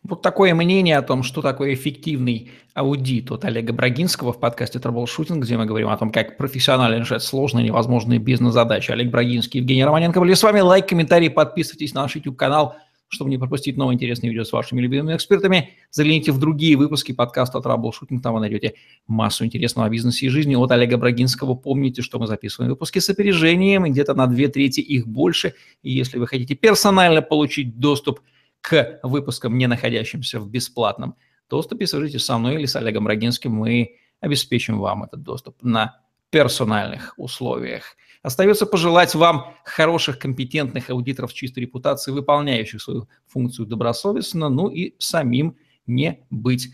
Вот 0.04 0.22
такое 0.22 0.56
мнение 0.56 0.98
о 0.98 1.02
том, 1.02 1.24
что 1.24 1.42
такое 1.42 1.74
эффективный 1.74 2.50
аудит 2.74 3.32
от 3.32 3.44
Олега 3.44 3.74
Брагинского 3.74 4.32
в 4.32 4.40
подкасте 4.40 4.80
«Траблшутинг», 4.80 5.44
где 5.44 5.58
мы 5.58 5.66
говорим 5.66 5.90
о 5.90 5.98
том, 5.98 6.12
как 6.12 6.38
профессионально 6.38 7.02
решать 7.02 7.22
сложные 7.22 7.66
невозможные 7.66 8.18
бизнес-задачи. 8.18 8.92
Олег 8.92 9.12
Брагинский, 9.12 9.60
Евгений 9.60 9.84
Романенко 9.84 10.20
были 10.20 10.34
с 10.34 10.42
вами. 10.42 10.62
Лайк, 10.62 10.88
комментарий, 10.88 11.30
подписывайтесь 11.30 11.94
на 11.94 12.04
наш 12.04 12.16
YouTube-канал, 12.16 12.78
чтобы 13.10 13.30
не 13.30 13.38
пропустить 13.38 13.76
новые 13.76 13.96
интересные 13.96 14.30
видео 14.30 14.46
с 14.46 14.54
вашими 14.54 14.80
любимыми 14.80 15.16
экспертами. 15.16 15.72
Загляните 15.92 16.32
в 16.32 16.40
другие 16.40 16.78
выпуски 16.78 17.12
подкаста 17.12 17.60
«Troubleshooting», 17.60 18.24
там 18.24 18.36
вы 18.36 18.40
найдете 18.40 18.76
массу 19.06 19.44
интересного 19.44 19.88
о 19.88 19.90
бизнесе 19.90 20.28
и 20.28 20.30
жизни 20.30 20.56
от 20.56 20.72
Олега 20.72 20.98
Брагинского. 20.98 21.56
Помните, 21.56 22.02
что 22.02 22.20
мы 22.20 22.28
записываем 22.28 22.72
выпуски 22.72 23.00
с 23.00 23.10
опережением, 23.10 23.84
где-то 23.84 24.14
на 24.14 24.28
две 24.28 24.48
трети 24.48 24.80
их 24.80 25.08
больше. 25.08 25.56
И 25.84 25.92
если 25.92 26.20
вы 26.20 26.26
хотите 26.26 26.56
персонально 26.56 27.22
получить 27.22 27.80
доступ 27.80 28.22
к 28.22 28.24
к 28.62 29.00
выпускам, 29.04 29.58
не 29.58 29.68
находящимся 29.68 30.40
в 30.40 30.50
бесплатном 30.50 31.16
доступе, 31.50 31.88
свяжитесь 31.88 32.26
со 32.26 32.38
мной 32.38 32.56
или 32.56 32.66
с 32.66 32.76
Олегом 32.76 33.08
Брагинским, 33.08 33.52
мы 33.52 33.96
обеспечим 34.20 34.80
вам 34.80 35.04
этот 35.04 35.24
доступ 35.24 35.62
на 35.64 36.02
персональных 36.30 37.14
условиях. 37.18 37.96
Остается 38.22 38.66
пожелать 38.66 39.16
вам 39.16 39.56
хороших, 39.64 40.20
компетентных 40.20 40.90
аудиторов 40.90 41.34
чистой 41.34 41.60
репутацией, 41.60 42.14
выполняющих 42.14 42.82
свою 42.82 43.08
функцию 43.28 43.66
добросовестно, 43.66 44.50
ну 44.50 44.68
и 44.68 44.94
самим 45.00 45.56
не 45.88 46.20
быть, 46.30 46.70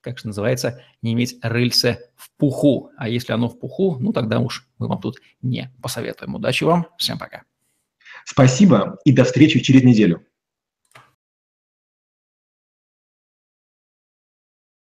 как 0.00 0.18
же 0.18 0.28
называется, 0.28 0.82
не 1.02 1.12
иметь 1.12 1.38
рыльца 1.42 1.98
в 2.16 2.30
пуху. 2.38 2.90
А 2.96 3.08
если 3.08 3.32
оно 3.32 3.48
в 3.48 3.58
пуху, 3.58 3.98
ну 4.00 4.12
тогда 4.12 4.40
уж 4.40 4.66
мы 4.78 4.88
вам 4.88 5.00
тут 5.00 5.18
не 5.42 5.70
посоветуем. 5.82 6.34
Удачи 6.34 6.64
вам, 6.64 6.86
всем 6.96 7.18
пока. 7.18 7.42
Спасибо 8.24 8.98
и 9.04 9.12
до 9.12 9.24
встречи 9.24 9.60
через 9.60 9.84
неделю. 9.84 10.24